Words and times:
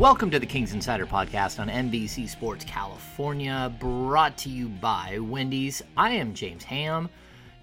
Welcome 0.00 0.30
to 0.30 0.38
the 0.38 0.46
Kings 0.46 0.72
Insider 0.72 1.04
Podcast 1.04 1.60
on 1.60 1.68
NBC 1.68 2.26
Sports 2.26 2.64
California, 2.64 3.70
brought 3.78 4.38
to 4.38 4.48
you 4.48 4.70
by 4.70 5.18
Wendy's. 5.18 5.82
I 5.94 6.12
am 6.12 6.32
James 6.32 6.64
Ham, 6.64 7.10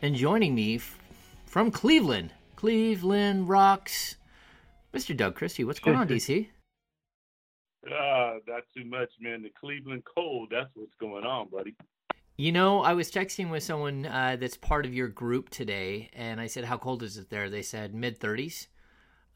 and 0.04 0.16
joining 0.16 0.54
me 0.54 0.76
f- 0.76 1.00
from 1.48 1.72
Cleveland, 1.72 2.32
Cleveland 2.56 3.50
Rocks, 3.50 4.18
Mr. 4.94 5.18
Doug 5.18 5.34
Christie. 5.34 5.64
What's 5.64 5.80
going 5.80 5.98
on, 5.98 6.08
DC? 6.08 6.50
Ah, 7.92 8.34
not 8.48 8.64
too 8.76 8.86
much, 8.86 9.10
man. 9.20 9.42
The 9.42 9.52
Cleveland 9.60 10.04
cold, 10.14 10.50
that's 10.52 10.70
what's 10.76 10.94
going 11.00 11.26
on, 11.26 11.48
buddy. 11.50 11.74
You 12.38 12.52
know, 12.52 12.82
I 12.82 12.94
was 12.94 13.10
texting 13.10 13.50
with 13.50 13.64
someone 13.64 14.06
uh, 14.06 14.38
that's 14.40 14.58
part 14.58 14.86
of 14.86 14.94
your 14.94 15.08
group 15.08 15.50
today, 15.50 16.12
and 16.14 16.40
I 16.40 16.46
said, 16.46 16.66
How 16.66 16.78
cold 16.78 17.02
is 17.02 17.18
it 17.18 17.32
there? 17.32 17.50
They 17.50 17.64
said 17.64 17.96
mid 17.96 18.20
30s. 18.20 18.68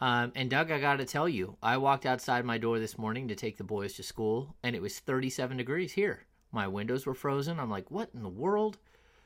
Um, 0.01 0.31
and 0.35 0.49
Doug, 0.49 0.71
I 0.71 0.79
got 0.79 0.97
to 0.97 1.05
tell 1.05 1.29
you, 1.29 1.57
I 1.61 1.77
walked 1.77 2.07
outside 2.07 2.43
my 2.43 2.57
door 2.57 2.79
this 2.79 2.97
morning 2.97 3.27
to 3.27 3.35
take 3.35 3.57
the 3.57 3.63
boys 3.63 3.93
to 3.93 4.03
school, 4.03 4.55
and 4.63 4.75
it 4.75 4.81
was 4.81 4.99
37 4.99 5.57
degrees 5.57 5.93
here. 5.93 6.25
My 6.51 6.67
windows 6.67 7.05
were 7.05 7.13
frozen. 7.13 7.59
I'm 7.59 7.69
like, 7.69 7.91
what 7.91 8.09
in 8.15 8.23
the 8.23 8.29
world? 8.29 8.79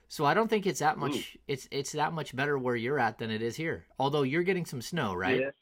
So 0.10 0.26
I 0.26 0.34
don't 0.34 0.50
think 0.50 0.68
it's 0.68 0.82
that 0.82 0.98
much. 0.98 1.38
It's 1.48 1.68
it's 1.72 1.94
that 1.94 2.14
much 2.14 2.36
better 2.36 2.60
where 2.60 2.76
you're 2.76 3.00
at 3.00 3.18
than 3.18 3.32
it 3.32 3.42
is 3.42 3.56
here. 3.56 3.86
Although 3.98 4.22
you're 4.22 4.44
getting 4.44 4.66
some 4.66 4.82
snow, 4.82 5.16
right? 5.16 5.40
Yes. 5.40 5.54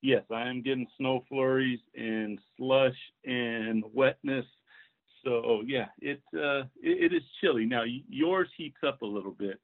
Yes, 0.00 0.24
I 0.32 0.48
am 0.48 0.62
getting 0.62 0.88
snow 0.98 1.24
flurries 1.28 1.78
and 1.94 2.40
slush 2.56 2.96
and 3.24 3.84
wetness. 3.92 4.44
So 5.24 5.62
yeah, 5.64 5.86
it 6.00 6.20
uh, 6.34 6.64
it, 6.82 7.12
it 7.12 7.14
is 7.14 7.22
chilly. 7.40 7.64
Now 7.64 7.84
yours 8.08 8.48
heats 8.56 8.78
up 8.84 9.02
a 9.02 9.06
little 9.06 9.30
bit. 9.30 9.60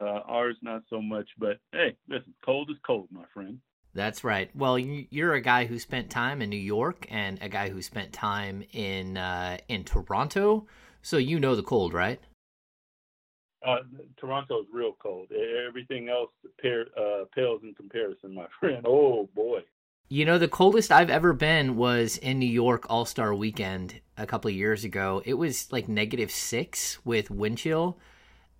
Uh, 0.00 0.20
ours 0.24 0.56
not 0.62 0.82
so 0.88 1.02
much. 1.02 1.28
But 1.36 1.58
hey, 1.72 1.94
listen, 2.08 2.32
cold 2.42 2.70
is 2.70 2.78
cold, 2.86 3.08
my 3.12 3.24
friend. 3.34 3.58
That's 3.94 4.24
right. 4.24 4.50
Well, 4.56 4.78
you- 4.78 5.06
you're 5.10 5.34
a 5.34 5.40
guy 5.40 5.66
who 5.66 5.78
spent 5.78 6.08
time 6.10 6.40
in 6.40 6.48
New 6.50 6.56
York 6.56 7.06
and 7.10 7.38
a 7.42 7.48
guy 7.48 7.68
who 7.68 7.82
spent 7.82 8.12
time 8.12 8.64
in 8.72 9.16
uh, 9.18 9.58
in 9.68 9.84
Toronto, 9.84 10.66
so 11.02 11.18
you 11.18 11.38
know 11.38 11.54
the 11.54 11.62
cold, 11.62 11.92
right? 11.92 12.20
Uh, 13.64 13.78
Toronto 14.16 14.60
is 14.60 14.66
real 14.72 14.92
cold. 15.00 15.28
Everything 15.68 16.08
else 16.08 16.30
pair, 16.60 16.86
uh, 16.98 17.24
pales 17.34 17.62
in 17.62 17.74
comparison, 17.74 18.34
my 18.34 18.46
friend. 18.60 18.84
Oh 18.88 19.28
boy. 19.34 19.60
You 20.08 20.24
know, 20.26 20.36
the 20.36 20.48
coldest 20.48 20.90
I've 20.90 21.08
ever 21.10 21.32
been 21.32 21.76
was 21.76 22.18
in 22.18 22.38
New 22.38 22.44
York 22.48 22.86
All 22.90 23.04
Star 23.04 23.34
Weekend 23.34 24.00
a 24.18 24.26
couple 24.26 24.48
of 24.50 24.54
years 24.54 24.84
ago. 24.84 25.22
It 25.24 25.34
was 25.34 25.70
like 25.72 25.88
negative 25.88 26.30
six 26.30 26.98
with 27.04 27.30
wind 27.30 27.58
chill, 27.58 27.98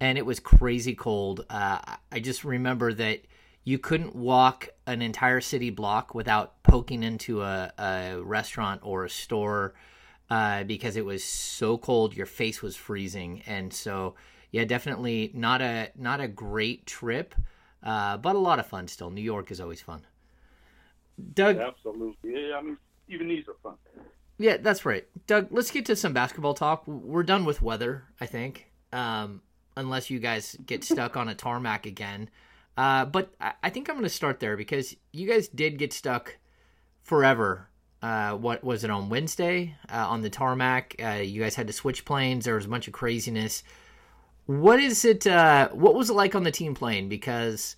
and 0.01 0.17
it 0.17 0.25
was 0.25 0.41
crazy 0.41 0.95
cold. 0.95 1.45
Uh, 1.51 1.81
I 2.11 2.21
just 2.21 2.45
remember 2.45 2.93
that 2.95 3.23
you 3.65 3.79
couldn't 3.79 4.15
walk 4.17 4.69
an 4.87 5.03
entire 5.03 5.41
city 5.41 5.71
block 5.71 6.15
without 6.15 6.63
poking 6.63 7.03
into 7.03 7.43
a, 7.43 7.73
a 7.79 8.21
restaurant 8.23 8.81
or 8.83 9.05
a 9.05 9.11
store 9.11 9.75
uh, 10.31 10.65
because 10.65 10.97
it 10.97 11.05
was 11.05 11.23
so 11.23 11.79
cold. 11.79 12.17
Your 12.17 12.27
face 12.27 12.63
was 12.63 12.75
freezing, 12.75 13.43
and 13.47 13.73
so 13.73 14.15
yeah, 14.51 14.65
definitely 14.65 15.31
not 15.35 15.63
a 15.63 15.91
not 15.97 16.21
a 16.21 16.29
great 16.29 16.87
trip, 16.87 17.35
uh, 17.83 18.17
but 18.17 18.35
a 18.35 18.39
lot 18.39 18.59
of 18.59 18.67
fun 18.67 18.89
still. 18.89 19.11
New 19.11 19.23
York 19.23 19.51
is 19.51 19.61
always 19.61 19.81
fun. 19.81 20.07
Doug, 21.35 21.59
Absolutely. 21.59 22.17
Yeah, 22.49 22.57
I 22.57 22.63
mean, 22.63 22.79
even 23.09 23.29
these 23.29 23.47
are 23.47 23.55
fun. 23.63 23.75
yeah, 24.39 24.57
that's 24.57 24.85
right. 24.85 25.07
Doug, 25.27 25.49
let's 25.51 25.71
get 25.71 25.87
to 25.87 25.95
some 25.97 26.13
basketball 26.13 26.55
talk. 26.55 26.87
We're 26.87 27.23
done 27.23 27.45
with 27.45 27.63
weather, 27.63 28.05
I 28.21 28.27
think, 28.27 28.71
um, 28.93 29.43
unless 29.77 30.11
you 30.11 30.19
guys 30.19 30.57
get 30.67 30.83
stuck 30.83 31.17
on 31.17 31.29
a 31.29 31.35
tarmac 31.35 31.87
again. 31.87 32.29
Uh, 32.77 33.05
but 33.05 33.35
I, 33.63 33.71
think 33.71 33.89
I'm 33.89 33.97
going 33.97 34.05
to 34.05 34.09
start 34.09 34.41
there 34.41 34.57
because 34.57 34.97
you 35.13 35.29
guys 35.29 35.49
did 35.49 35.79
get 35.79 35.93
stuck 35.93 36.39
forever. 37.03 37.69
Uh, 38.01 38.33
what 38.33 38.65
was 38.65 38.83
it 38.83 38.91
on 38.91 39.11
Wednesday 39.11 39.77
uh, 39.93 40.09
on 40.09 40.23
the 40.23 40.31
tarmac? 40.31 40.97
Uh, 41.03 41.21
you 41.23 41.43
guys 41.43 41.55
had 41.55 41.67
to 41.67 41.73
switch 41.73 42.05
planes. 42.05 42.45
There 42.45 42.55
was 42.55 42.65
a 42.65 42.71
bunch 42.71 42.89
of 42.89 42.95
craziness. 42.95 43.63
What 44.47 44.81
is 44.81 45.05
it? 45.05 45.27
Uh, 45.27 45.69
what 45.71 45.95
was 45.95 46.11
it 46.11 46.15
like 46.15 46.35
on 46.35 46.43
the 46.43 46.51
team 46.51 46.75
plane? 46.75 47.09
Because 47.09 47.77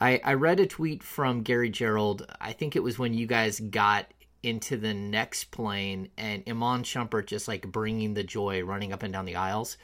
I, 0.00 0.20
I 0.22 0.34
read 0.34 0.60
a 0.60 0.66
tweet 0.66 1.02
from 1.02 1.42
Gary 1.42 1.70
Gerould. 1.70 2.24
I 2.40 2.52
think 2.52 2.76
it 2.76 2.82
was 2.82 2.98
when 2.98 3.14
you 3.14 3.26
guys 3.26 3.58
got 3.58 4.06
into 4.42 4.76
the 4.76 4.92
next 4.92 5.50
plane 5.50 6.10
and 6.18 6.42
Iman 6.46 6.82
Shumpert 6.82 7.26
just 7.26 7.48
like 7.48 7.66
bringing 7.66 8.14
the 8.14 8.22
joy, 8.22 8.62
running 8.62 8.92
up 8.92 9.02
and 9.02 9.12
down 9.12 9.24
the 9.24 9.36
aisles. 9.36 9.78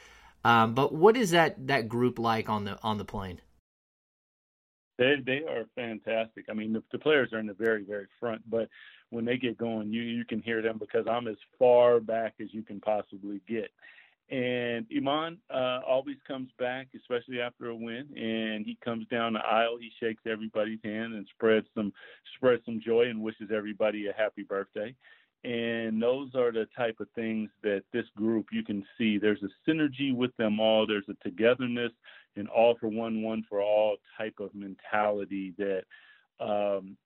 Um, 0.44 0.74
but 0.74 0.94
what 0.94 1.16
is 1.16 1.30
that 1.30 1.66
that 1.66 1.88
group 1.88 2.18
like 2.18 2.48
on 2.48 2.64
the 2.64 2.78
on 2.82 2.98
the 2.98 3.04
plane? 3.04 3.40
They 5.00 5.14
they 5.24 5.42
are 5.48 5.64
fantastic. 5.74 6.44
I 6.50 6.52
mean, 6.52 6.74
the, 6.74 6.82
the 6.92 6.98
players 6.98 7.32
are 7.32 7.38
in 7.38 7.46
the 7.46 7.54
very 7.54 7.82
very 7.82 8.06
front, 8.20 8.42
but 8.48 8.68
when 9.08 9.24
they 9.24 9.38
get 9.38 9.56
going, 9.56 9.90
you 9.90 10.02
you 10.02 10.26
can 10.26 10.42
hear 10.42 10.60
them 10.60 10.76
because 10.78 11.06
I'm 11.10 11.26
as 11.26 11.38
far 11.58 12.00
back 12.00 12.34
as 12.38 12.48
you 12.52 12.62
can 12.62 12.80
possibly 12.80 13.40
get. 13.48 13.70
And 14.30 14.86
Iman 14.94 15.38
uh, 15.52 15.80
always 15.88 16.18
comes 16.28 16.50
back, 16.58 16.88
especially 16.94 17.40
after 17.40 17.70
a 17.70 17.74
win, 17.74 18.06
and 18.14 18.64
he 18.64 18.76
comes 18.84 19.06
down 19.08 19.32
the 19.32 19.40
aisle. 19.40 19.78
He 19.80 19.90
shakes 19.98 20.22
everybody's 20.30 20.78
hand 20.84 21.14
and 21.14 21.26
spreads 21.34 21.66
some 21.74 21.94
spreads 22.36 22.62
some 22.66 22.78
joy 22.84 23.06
and 23.08 23.22
wishes 23.22 23.48
everybody 23.52 24.06
a 24.06 24.12
happy 24.12 24.42
birthday. 24.42 24.94
And 25.44 26.00
those 26.02 26.34
are 26.34 26.52
the 26.52 26.68
type 26.76 27.00
of 27.00 27.08
things 27.14 27.48
that 27.62 27.84
this 27.94 28.04
group 28.14 28.48
you 28.52 28.62
can 28.62 28.84
see. 28.98 29.16
There's 29.16 29.42
a 29.42 29.70
synergy 29.70 30.14
with 30.14 30.36
them 30.36 30.60
all. 30.60 30.86
There's 30.86 31.08
a 31.08 31.14
togetherness 31.26 31.92
and 32.36 32.48
all 32.48 32.76
for 32.78 32.88
one, 32.88 33.22
one 33.22 33.44
for 33.48 33.60
all 33.60 33.89
type 34.20 34.34
of 34.40 34.54
mentality 34.54 35.54
that 35.58 35.82
um, 36.40 36.96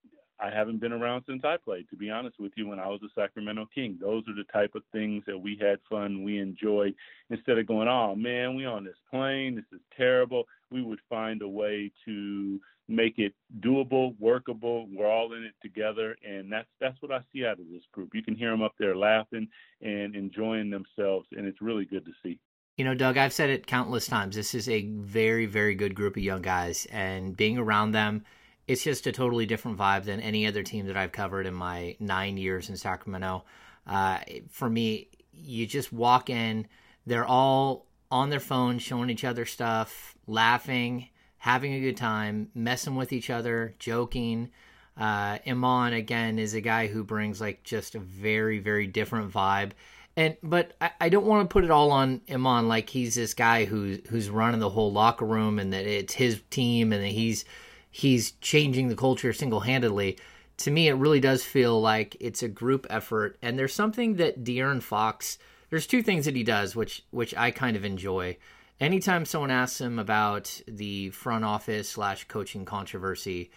I 0.41 0.51
haven't 0.51 0.81
been 0.81 0.93
around 0.93 1.25
since 1.29 1.45
I 1.45 1.57
played. 1.57 1.89
To 1.91 1.97
be 1.97 2.11
honest 2.11 2.41
with 2.41 2.53
you, 2.57 2.67
when 2.67 2.81
I 2.81 2.89
was 2.89 3.01
a 3.03 3.21
Sacramento 3.21 3.69
King, 3.75 3.99
those 4.01 4.25
are 4.29 4.35
the 4.35 4.45
type 4.53 4.75
of 4.75 4.83
things 4.93 5.23
that 5.27 5.39
we 5.39 5.57
had 5.61 5.79
fun, 5.89 6.25
we 6.25 6.39
enjoyed. 6.39 6.95
Instead 7.31 7.59
of 7.59 7.67
going, 7.67 7.89
oh 7.89 8.15
man, 8.17 8.57
we 8.57 8.67
on 8.67 8.85
this 8.85 8.97
plane, 9.11 9.55
this 9.55 9.65
is 9.73 9.81
terrible. 9.97 10.45
We 10.71 10.83
would 10.83 11.01
find 11.09 11.43
a 11.43 11.49
way 11.49 11.93
to 12.05 12.61
make 12.89 13.19
it 13.19 13.33
doable, 13.61 14.15
workable. 14.19 14.89
We're 14.93 15.11
all 15.11 15.33
in 15.35 15.45
it 15.45 15.55
together, 15.63 16.17
and 16.29 16.53
that's 16.53 16.69
that's 16.81 17.01
what 17.01 17.13
I 17.13 17.21
see 17.33 17.47
out 17.47 17.61
of 17.61 17.67
this 17.73 17.85
group. 17.93 18.11
You 18.13 18.23
can 18.23 18.35
hear 18.35 18.51
them 18.51 18.63
up 18.63 18.75
there 18.79 18.97
laughing 18.97 19.49
and 19.81 20.15
enjoying 20.15 20.69
themselves, 20.69 21.29
and 21.33 21.47
it's 21.47 21.63
really 21.63 21.85
good 21.85 22.05
to 22.05 22.13
see. 22.23 22.39
You 22.77 22.85
know, 22.85 22.95
Doug, 22.95 23.17
I've 23.17 23.33
said 23.33 23.51
it 23.51 23.69
countless 23.69 24.09
times. 24.09 24.35
This 24.35 24.53
is 24.53 24.69
a 24.69 24.83
very, 24.83 25.47
very 25.47 25.77
good 25.77 25.95
group 25.95 26.17
of 26.17 26.25
young 26.25 26.43
guys, 26.43 26.89
and 26.91 27.37
being 27.37 27.57
around 27.57 27.93
them, 27.93 28.25
it's 28.67 28.83
just 28.83 29.07
a 29.07 29.13
totally 29.13 29.47
different 29.47 29.79
vibe 29.79 30.05
than 30.05 30.19
any 30.19 30.45
other 30.45 30.65
team 30.65 30.87
that 30.87 30.97
I've 30.97 31.13
covered 31.13 31.47
in 31.47 31.55
my 31.55 31.97
nine 32.01 32.37
years 32.37 32.69
in 32.69 32.77
Sacramento. 32.77 33.45
Uh, 33.87 34.19
for 34.51 34.69
me, 34.69 35.07
you 35.33 35.67
just 35.69 35.93
walk 35.93 36.29
in, 36.29 36.67
they're 37.07 37.27
all 37.27 37.87
on 38.11 38.31
their 38.31 38.41
phones, 38.41 38.83
showing 38.83 39.09
each 39.09 39.25
other 39.25 39.45
stuff, 39.45 40.17
laughing, 40.27 41.11
having 41.39 41.75
a 41.75 41.81
good 41.81 41.97
time, 41.97 42.49
messing 42.57 42.97
with 42.97 43.13
each 43.13 43.31
other, 43.31 43.77
joking. 43.79 44.51
Uh, 44.97 45.39
Iman 45.47 45.93
again 45.93 46.41
is 46.41 46.55
a 46.55 46.61
guy 46.61 46.89
who 46.89 47.05
brings 47.05 47.41
like 47.41 47.63
just 47.63 47.95
a 47.95 48.01
very, 48.01 48.59
very 48.59 48.89
different 48.89 49.33
vibe 49.33 49.73
and 50.17 50.37
but 50.43 50.73
I, 50.81 50.91
I 51.03 51.09
don't 51.09 51.27
want 51.27 51.49
to 51.49 51.53
put 51.53 51.65
it 51.65 51.71
all 51.71 51.91
on 51.91 52.21
Iman 52.31 52.69
like 52.69 52.89
he's 52.89 53.15
this 53.15 53.35
guy 53.35 53.65
who's 53.65 54.01
who's 54.09 54.31
running 54.31 54.61
the 54.61 54.71
whole 54.71 54.93
locker 54.93 55.25
room 55.25 55.59
and 55.59 55.73
that 55.73 55.87
it's 55.87 56.15
his 56.15 56.41
team 56.51 56.93
and 56.93 57.03
that 57.03 57.09
he's 57.09 57.45
he's 57.91 58.33
changing 58.33 58.89
the 58.89 58.97
culture 58.97 59.33
single 59.33 59.61
handedly. 59.61 60.19
To 60.59 60.71
me, 60.71 60.87
it 60.87 60.95
really 60.95 61.21
does 61.21 61.45
feel 61.45 61.81
like 61.81 62.17
it's 62.21 62.43
a 62.43 62.49
group 62.49 62.87
effort, 62.89 63.37
and 63.43 63.59
there's 63.59 63.75
something 63.75 64.17
that 64.17 64.45
De'Aaron 64.45 64.83
Fox. 64.83 65.39
There's 65.71 65.87
two 65.87 66.03
things 66.03 66.27
that 66.27 66.37
he 66.37 66.45
does, 66.45 66.77
which 66.77 67.05
which 67.11 67.35
I 67.37 67.51
kind 67.51 67.77
of 67.77 67.85
enjoy. 67.85 68.37
Anytime 68.81 69.25
someone 69.25 69.51
asks 69.51 69.81
him 69.81 69.99
about 69.99 70.61
the 70.69 71.11
front 71.11 71.45
office 71.45 71.89
slash 71.89 72.25
coaching 72.25 72.65
controversy, 72.65 73.51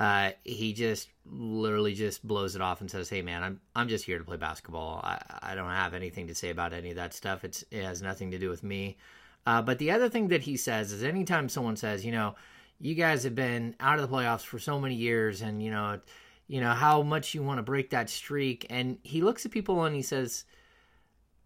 uh, 0.00 0.32
he 0.42 0.72
just 0.72 1.08
literally 1.24 1.94
just 1.94 2.26
blows 2.26 2.56
it 2.56 2.62
off 2.62 2.80
and 2.80 2.90
says, 2.90 3.08
"Hey, 3.08 3.22
man, 3.22 3.44
I'm 3.44 3.60
I'm 3.76 3.88
just 3.88 4.04
here 4.04 4.18
to 4.18 4.24
play 4.24 4.36
basketball. 4.36 5.00
I, 5.04 5.20
I 5.42 5.54
don't 5.54 5.70
have 5.70 5.94
anything 5.94 6.26
to 6.26 6.34
say 6.34 6.50
about 6.50 6.72
any 6.72 6.90
of 6.90 6.96
that 6.96 7.14
stuff. 7.14 7.44
It's 7.44 7.64
it 7.70 7.84
has 7.84 8.02
nothing 8.02 8.32
to 8.32 8.38
do 8.38 8.48
with 8.48 8.64
me." 8.64 8.96
Uh, 9.46 9.62
but 9.62 9.78
the 9.78 9.92
other 9.92 10.08
thing 10.08 10.28
that 10.28 10.42
he 10.42 10.56
says 10.56 10.90
is, 10.90 11.04
anytime 11.04 11.48
someone 11.48 11.76
says, 11.76 12.04
"You 12.04 12.12
know, 12.12 12.34
you 12.80 12.94
guys 12.94 13.22
have 13.24 13.34
been 13.34 13.76
out 13.78 13.98
of 13.98 14.08
the 14.08 14.16
playoffs 14.16 14.44
for 14.44 14.58
so 14.58 14.80
many 14.80 14.94
years, 14.94 15.42
and 15.42 15.62
you 15.62 15.70
know, 15.70 16.00
you 16.50 16.60
know, 16.60 16.72
how 16.72 17.02
much 17.02 17.32
you 17.32 17.44
want 17.44 17.58
to 17.58 17.62
break 17.62 17.90
that 17.90 18.10
streak. 18.10 18.66
And 18.70 18.98
he 19.04 19.22
looks 19.22 19.46
at 19.46 19.52
people 19.52 19.84
and 19.84 19.94
he 19.94 20.02
says, 20.02 20.44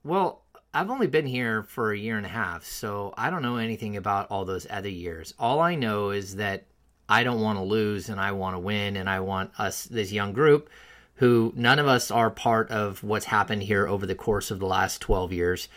Well, 0.03 0.43
I've 0.73 0.91
only 0.91 1.09
been 1.09 1.27
here 1.27 1.63
for 1.63 1.93
a 1.93 1.99
year 1.99 2.17
and 2.17 2.25
a 2.25 2.31
half, 2.31 2.65
so 2.65 3.13
I 3.19 3.29
don't 3.29 3.43
know 3.43 3.57
anything 3.57 3.99
about 3.99 4.31
all 4.31 4.47
those 4.47 4.67
other 4.71 4.89
years. 4.89 5.35
All 5.39 5.61
I 5.61 5.75
know 5.75 6.09
is 6.09 6.37
that 6.37 6.65
I 7.09 7.25
don't 7.25 7.41
want 7.41 7.59
to 7.59 7.65
lose 7.65 8.09
and 8.09 8.21
I 8.21 8.33
want 8.33 8.55
to 8.55 8.61
win 8.61 8.97
and 8.97 9.09
I 9.09 9.21
want 9.21 9.51
us, 9.59 9.85
this 9.85 10.13
young 10.13 10.33
group, 10.33 10.71
who 11.17 11.53
none 11.55 11.79
of 11.79 11.87
us 11.87 12.11
are 12.11 12.31
part 12.31 12.71
of 12.71 13.03
what's 13.03 13.27
happened 13.27 13.63
here 13.63 13.87
over 13.87 14.07
the 14.07 14.15
course 14.15 14.51
of 14.51 14.59
the 14.59 14.67
last 14.67 15.01
12 15.01 15.33
years. 15.33 15.69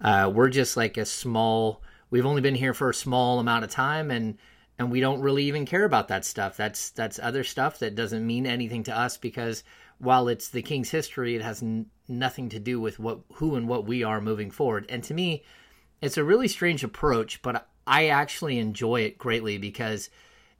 Uh, 0.00 0.30
we're 0.32 0.48
just 0.48 0.76
like 0.76 0.96
a 0.96 1.04
small, 1.04 1.82
we've 2.10 2.26
only 2.26 2.42
been 2.42 2.54
here 2.54 2.74
for 2.74 2.90
a 2.90 2.94
small 2.94 3.38
amount 3.38 3.64
of 3.64 3.70
time 3.70 4.10
and 4.10 4.36
and 4.78 4.90
we 4.90 5.00
don't 5.00 5.20
really 5.20 5.44
even 5.44 5.66
care 5.66 5.84
about 5.84 6.08
that 6.08 6.24
stuff. 6.24 6.56
That's 6.56 6.90
that's 6.90 7.18
other 7.18 7.44
stuff 7.44 7.78
that 7.78 7.94
doesn't 7.94 8.26
mean 8.26 8.46
anything 8.46 8.82
to 8.84 8.98
us 8.98 9.16
because 9.16 9.62
while 9.98 10.28
it's 10.28 10.48
the 10.48 10.62
king's 10.62 10.90
history, 10.90 11.36
it 11.36 11.42
has 11.42 11.62
n- 11.62 11.86
nothing 12.08 12.48
to 12.48 12.58
do 12.58 12.80
with 12.80 12.98
what 12.98 13.20
who 13.34 13.54
and 13.54 13.68
what 13.68 13.86
we 13.86 14.02
are 14.02 14.20
moving 14.20 14.50
forward. 14.50 14.86
And 14.88 15.04
to 15.04 15.14
me, 15.14 15.44
it's 16.00 16.16
a 16.16 16.24
really 16.24 16.48
strange 16.48 16.82
approach, 16.82 17.42
but 17.42 17.68
I 17.86 18.08
actually 18.08 18.58
enjoy 18.58 19.02
it 19.02 19.18
greatly 19.18 19.58
because 19.58 20.10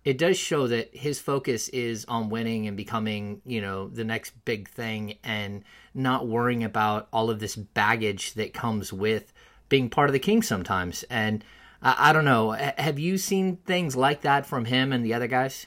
it 0.05 0.19
does 0.19 0.37
show 0.37 0.67
that 0.67 0.95
his 0.95 1.21
focus 1.21 1.69
is 1.69 2.05
on 2.07 2.29
winning 2.29 2.67
and 2.67 2.77
becoming, 2.77 3.41
you 3.45 3.61
know, 3.61 3.89
the 3.89 4.05
next 4.05 4.33
big 4.45 4.69
thing 4.69 5.19
and 5.23 5.63
not 5.95 6.27
worrying 6.27 6.65
about 6.65 7.09
all 7.13 7.31
of 7.31 7.39
this 7.39 7.55
baggage 7.55 8.35
that 8.35 8.53
comes 8.53 8.93
with 8.93 9.33
being 9.69 9.89
part 9.89 10.09
of 10.09 10.13
the 10.13 10.19
king 10.19 10.43
sometimes. 10.43 11.05
And 11.05 11.45
I, 11.81 12.11
I 12.11 12.13
don't 12.13 12.25
know, 12.25 12.51
have 12.51 12.99
you 12.99 13.17
seen 13.17 13.59
things 13.59 13.95
like 13.95 14.23
that 14.23 14.45
from 14.45 14.65
him 14.65 14.93
and 14.93 15.05
the 15.05 15.15
other 15.15 15.29
guys? 15.29 15.67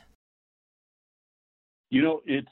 You 1.90 2.02
know, 2.02 2.22
it's 2.26 2.48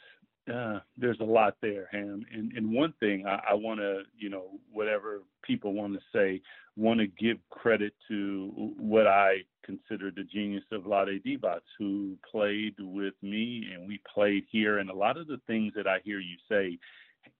uh, 0.51 0.79
there's 0.97 1.19
a 1.19 1.25
lot 1.25 1.55
there, 1.61 1.87
Ham. 1.91 2.25
And, 2.33 2.51
and 2.53 2.73
one 2.73 2.93
thing 2.99 3.25
I, 3.25 3.39
I 3.51 3.53
want 3.53 3.79
to, 3.79 4.01
you 4.17 4.29
know, 4.29 4.59
whatever 4.71 5.21
people 5.41 5.73
want 5.73 5.93
to 5.93 5.99
say, 6.13 6.41
want 6.75 6.99
to 6.99 7.07
give 7.07 7.37
credit 7.49 7.93
to 8.09 8.73
what 8.77 9.07
I 9.07 9.37
consider 9.63 10.11
the 10.11 10.23
genius 10.23 10.63
of 10.71 10.83
Vlade 10.83 11.23
Divac, 11.23 11.61
who 11.77 12.17
played 12.29 12.75
with 12.79 13.13
me 13.21 13.67
and 13.73 13.87
we 13.87 14.01
played 14.13 14.43
here. 14.51 14.79
And 14.79 14.89
a 14.89 14.95
lot 14.95 15.17
of 15.17 15.27
the 15.27 15.39
things 15.47 15.73
that 15.75 15.87
I 15.87 15.99
hear 16.03 16.19
you 16.19 16.35
say, 16.49 16.77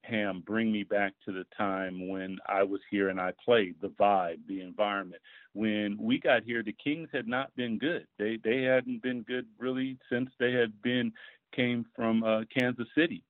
Ham, 0.02 0.42
bring 0.46 0.72
me 0.72 0.82
back 0.82 1.12
to 1.26 1.32
the 1.32 1.44
time 1.56 2.08
when 2.08 2.38
I 2.46 2.62
was 2.62 2.80
here 2.90 3.10
and 3.10 3.20
I 3.20 3.32
played, 3.44 3.74
the 3.82 3.88
vibe, 3.88 4.38
the 4.48 4.62
environment. 4.62 5.20
When 5.52 5.98
we 6.00 6.18
got 6.18 6.42
here, 6.42 6.62
the 6.62 6.74
Kings 6.82 7.08
had 7.12 7.28
not 7.28 7.54
been 7.54 7.78
good. 7.78 8.06
They 8.18 8.38
they 8.42 8.62
hadn't 8.62 9.02
been 9.02 9.22
good 9.22 9.46
really 9.58 9.98
since 10.10 10.30
they 10.38 10.52
had 10.52 10.80
been 10.82 11.12
came 11.54 11.86
from 11.94 12.22
uh, 12.24 12.42
Kansas 12.56 12.88
City. 12.96 13.22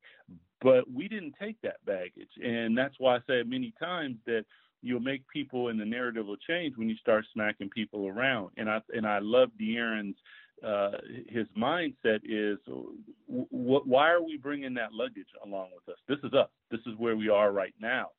But 0.60 0.90
we 0.90 1.08
didn't 1.08 1.34
take 1.40 1.60
that 1.62 1.84
baggage. 1.84 2.30
And 2.42 2.76
that's 2.76 2.94
why 2.98 3.16
I 3.16 3.18
say 3.26 3.42
many 3.42 3.74
times 3.78 4.16
that 4.26 4.44
you'll 4.82 5.00
make 5.00 5.26
people 5.28 5.68
and 5.68 5.80
the 5.80 5.84
narrative 5.84 6.26
will 6.26 6.36
change 6.36 6.76
when 6.76 6.88
you 6.88 6.96
start 6.96 7.24
smacking 7.32 7.70
people 7.70 8.06
around. 8.06 8.50
And 8.56 8.70
I 8.70 8.80
and 8.94 9.06
I 9.06 9.18
love 9.20 9.50
De'Aaron's 9.60 10.16
uh, 10.64 10.92
his 11.28 11.46
mindset 11.58 12.20
is 12.24 12.58
w- 12.66 13.82
why 13.84 14.10
are 14.10 14.22
we 14.22 14.38
bringing 14.38 14.74
that 14.74 14.92
luggage 14.92 15.26
along 15.44 15.68
with 15.74 15.94
us? 15.94 16.00
This 16.08 16.18
is 16.24 16.32
us. 16.32 16.48
This 16.70 16.80
is 16.86 16.94
where 16.96 17.16
we 17.16 17.28
are 17.28 17.52
right 17.52 17.74
now 17.80 18.10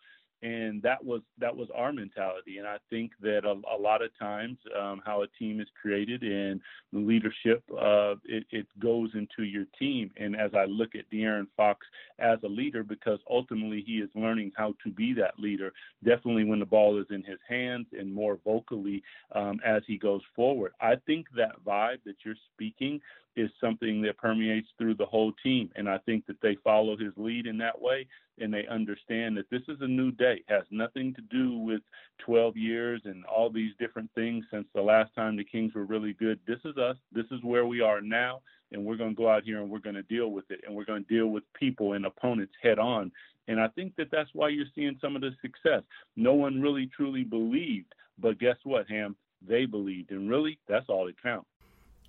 and 0.41 0.81
that 0.81 1.03
was 1.03 1.21
that 1.39 1.55
was 1.55 1.69
our 1.73 1.91
mentality. 1.91 2.57
And 2.57 2.67
I 2.67 2.77
think 2.89 3.11
that 3.21 3.45
a, 3.45 3.53
a 3.73 3.77
lot 3.79 4.01
of 4.01 4.09
times, 4.19 4.57
um, 4.79 5.01
how 5.05 5.23
a 5.23 5.27
team 5.39 5.59
is 5.59 5.67
created 5.81 6.21
and 6.23 6.59
the 6.93 6.99
leadership, 6.99 7.63
uh, 7.71 8.15
it, 8.25 8.45
it, 8.51 8.67
goes 8.79 9.09
into 9.13 9.43
your 9.43 9.65
team. 9.79 10.11
And 10.17 10.35
as 10.35 10.51
I 10.53 10.65
look 10.65 10.95
at 10.95 11.09
De'Aaron 11.09 11.47
Fox 11.55 11.85
as 12.19 12.37
a 12.43 12.47
leader, 12.47 12.83
because 12.83 13.19
ultimately 13.29 13.83
he 13.85 13.93
is 13.93 14.09
learning 14.15 14.51
how 14.55 14.75
to 14.83 14.91
be 14.91 15.13
that 15.13 15.39
leader, 15.39 15.71
definitely 16.03 16.43
when 16.43 16.59
the 16.59 16.65
ball 16.65 16.99
is 16.99 17.07
in 17.09 17.23
his 17.23 17.39
hands 17.47 17.87
and 17.97 18.13
more 18.13 18.37
vocally 18.43 19.01
um, 19.33 19.59
as 19.65 19.81
he 19.87 19.97
goes 19.97 20.21
forward. 20.35 20.73
I 20.81 20.95
think 21.05 21.27
that 21.37 21.63
vibe 21.65 22.03
that 22.05 22.17
you're 22.23 22.35
speaking 22.53 22.99
is 23.35 23.49
something 23.59 24.01
that 24.01 24.17
permeates 24.17 24.67
through 24.77 24.95
the 24.95 25.05
whole 25.05 25.33
team. 25.43 25.69
And 25.75 25.89
I 25.89 25.97
think 25.99 26.25
that 26.27 26.41
they 26.41 26.57
follow 26.63 26.97
his 26.97 27.13
lead 27.17 27.47
in 27.47 27.57
that 27.59 27.79
way 27.79 28.07
and 28.39 28.53
they 28.53 28.65
understand 28.67 29.37
that 29.37 29.49
this 29.49 29.61
is 29.67 29.77
a 29.81 29.87
new 29.87 30.11
day. 30.11 30.43
It 30.47 30.53
has 30.53 30.63
nothing 30.71 31.13
to 31.15 31.21
do 31.21 31.57
with 31.57 31.81
12 32.25 32.57
years 32.57 33.01
and 33.05 33.25
all 33.25 33.49
these 33.49 33.71
different 33.79 34.09
things 34.15 34.45
since 34.51 34.67
the 34.73 34.81
last 34.81 35.13
time 35.15 35.37
the 35.37 35.43
Kings 35.43 35.73
were 35.73 35.85
really 35.85 36.13
good. 36.13 36.39
This 36.47 36.59
is 36.65 36.77
us. 36.77 36.97
This 37.11 37.25
is 37.31 37.43
where 37.43 37.65
we 37.65 37.81
are 37.81 38.01
now. 38.01 38.41
And 38.71 38.83
we're 38.83 38.97
going 38.97 39.11
to 39.11 39.15
go 39.15 39.29
out 39.29 39.43
here 39.43 39.61
and 39.61 39.69
we're 39.69 39.79
going 39.79 39.95
to 39.95 40.03
deal 40.03 40.31
with 40.31 40.49
it. 40.49 40.61
And 40.65 40.75
we're 40.75 40.85
going 40.85 41.05
to 41.05 41.13
deal 41.13 41.27
with 41.27 41.43
people 41.53 41.93
and 41.93 42.05
opponents 42.05 42.53
head 42.61 42.79
on. 42.79 43.11
And 43.47 43.59
I 43.59 43.67
think 43.69 43.95
that 43.97 44.09
that's 44.11 44.29
why 44.33 44.49
you're 44.49 44.65
seeing 44.73 44.97
some 44.99 45.15
of 45.15 45.21
the 45.21 45.31
success. 45.41 45.83
No 46.15 46.33
one 46.33 46.61
really 46.61 46.89
truly 46.95 47.23
believed. 47.23 47.93
But 48.17 48.39
guess 48.39 48.57
what, 48.63 48.89
Ham? 48.89 49.15
They 49.47 49.65
believed. 49.65 50.11
And 50.11 50.29
really, 50.29 50.57
that's 50.67 50.89
all 50.89 51.05
that 51.05 51.21
counts. 51.21 51.47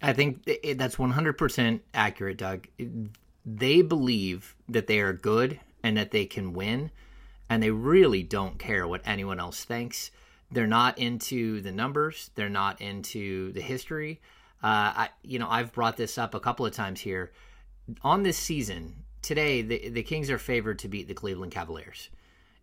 I 0.02 0.12
think 0.12 0.44
that's 0.76 0.96
100% 0.96 1.80
accurate, 1.94 2.38
Doug. 2.38 2.68
They 3.44 3.82
believe 3.82 4.54
that 4.68 4.86
they 4.86 5.00
are 5.00 5.12
good 5.12 5.60
and 5.82 5.96
that 5.96 6.10
they 6.10 6.26
can 6.26 6.52
win, 6.52 6.90
and 7.48 7.62
they 7.62 7.70
really 7.70 8.22
don't 8.22 8.58
care 8.58 8.86
what 8.86 9.02
anyone 9.04 9.40
else 9.40 9.64
thinks. 9.64 10.10
They're 10.50 10.66
not 10.66 10.98
into 10.98 11.60
the 11.60 11.72
numbers, 11.72 12.30
they're 12.34 12.48
not 12.48 12.80
into 12.80 13.52
the 13.52 13.60
history. 13.60 14.20
Uh, 14.62 14.92
I, 15.06 15.08
you 15.22 15.38
know, 15.38 15.48
I've 15.48 15.72
brought 15.72 15.96
this 15.96 16.18
up 16.18 16.34
a 16.34 16.40
couple 16.40 16.66
of 16.66 16.72
times 16.72 17.00
here. 17.00 17.32
On 18.02 18.22
this 18.22 18.36
season, 18.36 19.04
today, 19.22 19.62
the, 19.62 19.90
the 19.90 20.02
Kings 20.02 20.30
are 20.30 20.38
favored 20.38 20.78
to 20.80 20.88
beat 20.88 21.08
the 21.08 21.14
Cleveland 21.14 21.52
Cavaliers. 21.52 22.10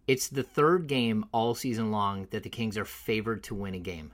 It's 0.08 0.28
the 0.28 0.44
third 0.44 0.88
game 0.88 1.26
all 1.32 1.56
season 1.56 1.92
long 1.92 2.28
that 2.32 2.44
the 2.44 2.50
Kings 2.50 2.78
are 2.78 2.86
favored 2.86 3.44
to 3.44 3.56
win 3.56 3.74
a 3.74 3.80
game. 3.80 4.14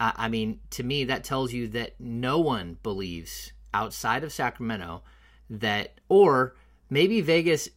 I 0.00 0.28
mean, 0.28 0.60
to 0.70 0.82
me, 0.82 1.04
that 1.04 1.24
tells 1.24 1.52
you 1.52 1.68
that 1.68 1.94
no 2.00 2.38
one 2.38 2.78
believes 2.82 3.52
outside 3.72 4.24
of 4.24 4.32
Sacramento 4.32 5.02
that, 5.48 6.00
or 6.08 6.56
maybe 6.90 7.20
Vegas 7.20 7.68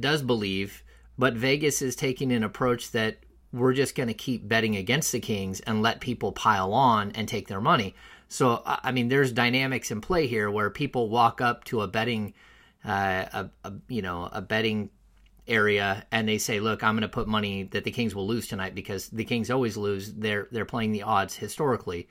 does 0.00 0.22
believe, 0.22 0.82
but 1.18 1.34
Vegas 1.34 1.82
is 1.82 1.94
taking 1.94 2.32
an 2.32 2.42
approach 2.42 2.92
that 2.92 3.18
we're 3.52 3.72
just 3.72 3.94
going 3.94 4.08
to 4.08 4.14
keep 4.14 4.48
betting 4.48 4.76
against 4.76 5.12
the 5.12 5.20
Kings 5.20 5.60
and 5.60 5.82
let 5.82 6.00
people 6.00 6.32
pile 6.32 6.72
on 6.72 7.12
and 7.12 7.28
take 7.28 7.48
their 7.48 7.60
money. 7.60 7.94
So, 8.28 8.62
I 8.66 8.90
mean, 8.90 9.08
there's 9.08 9.32
dynamics 9.32 9.90
in 9.90 10.00
play 10.00 10.26
here 10.26 10.50
where 10.50 10.68
people 10.70 11.08
walk 11.08 11.40
up 11.40 11.64
to 11.64 11.82
a 11.82 11.88
betting, 11.88 12.34
uh, 12.84 13.26
a, 13.32 13.50
a 13.64 13.72
you 13.88 14.02
know, 14.02 14.28
a 14.32 14.42
betting 14.42 14.90
area 15.48 16.04
and 16.10 16.28
they 16.28 16.38
say, 16.38 16.60
"Look, 16.60 16.82
I'm 16.82 16.94
going 16.94 17.02
to 17.02 17.08
put 17.08 17.28
money 17.28 17.64
that 17.64 17.84
the 17.84 17.90
Kings 17.90 18.14
will 18.14 18.26
lose 18.26 18.46
tonight 18.48 18.74
because 18.74 19.08
the 19.08 19.24
Kings 19.24 19.50
always 19.50 19.76
lose. 19.76 20.12
They're 20.12 20.48
they're 20.50 20.64
playing 20.64 20.92
the 20.92 21.02
odds 21.02 21.36
historically, 21.36 22.08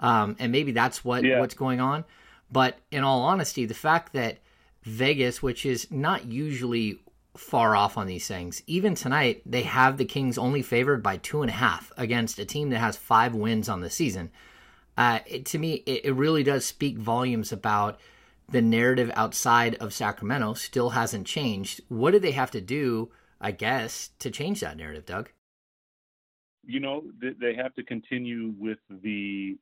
um, 0.00 0.36
and 0.38 0.52
maybe 0.52 0.72
that's 0.72 1.04
what 1.04 1.24
yeah. 1.24 1.40
what's 1.40 1.54
going 1.54 1.80
on." 1.80 2.04
But 2.50 2.78
in 2.90 3.02
all 3.02 3.22
honesty, 3.22 3.64
the 3.64 3.74
fact 3.74 4.12
that 4.12 4.38
Vegas, 4.82 5.42
which 5.42 5.64
is 5.64 5.90
not 5.90 6.26
usually 6.26 7.00
far 7.36 7.74
off 7.74 7.96
on 7.96 8.06
these 8.06 8.28
things, 8.28 8.62
even 8.66 8.94
tonight 8.94 9.42
they 9.46 9.62
have 9.62 9.96
the 9.96 10.04
Kings 10.04 10.36
only 10.36 10.62
favored 10.62 11.02
by 11.02 11.16
two 11.16 11.42
and 11.42 11.50
a 11.50 11.54
half 11.54 11.90
against 11.96 12.38
a 12.38 12.44
team 12.44 12.70
that 12.70 12.78
has 12.78 12.96
five 12.96 13.34
wins 13.34 13.68
on 13.68 13.80
the 13.80 13.88
season. 13.88 14.30
Uh, 14.98 15.20
it, 15.26 15.46
to 15.46 15.58
me, 15.58 15.82
it, 15.86 16.04
it 16.04 16.12
really 16.12 16.42
does 16.42 16.66
speak 16.66 16.98
volumes 16.98 17.50
about 17.52 17.98
the 18.50 18.62
narrative 18.62 19.10
outside 19.14 19.74
of 19.76 19.94
Sacramento 19.94 20.54
still 20.54 20.90
hasn't 20.90 21.26
changed. 21.26 21.80
What 21.88 22.12
do 22.12 22.18
they 22.18 22.32
have 22.32 22.50
to 22.52 22.60
do, 22.60 23.10
I 23.40 23.50
guess, 23.50 24.10
to 24.18 24.30
change 24.30 24.60
that 24.60 24.76
narrative, 24.76 25.06
Doug? 25.06 25.30
You 26.64 26.80
know, 26.80 27.02
they 27.20 27.54
have 27.54 27.74
to 27.74 27.82
continue 27.82 28.54
with 28.56 28.78
the 28.88 29.58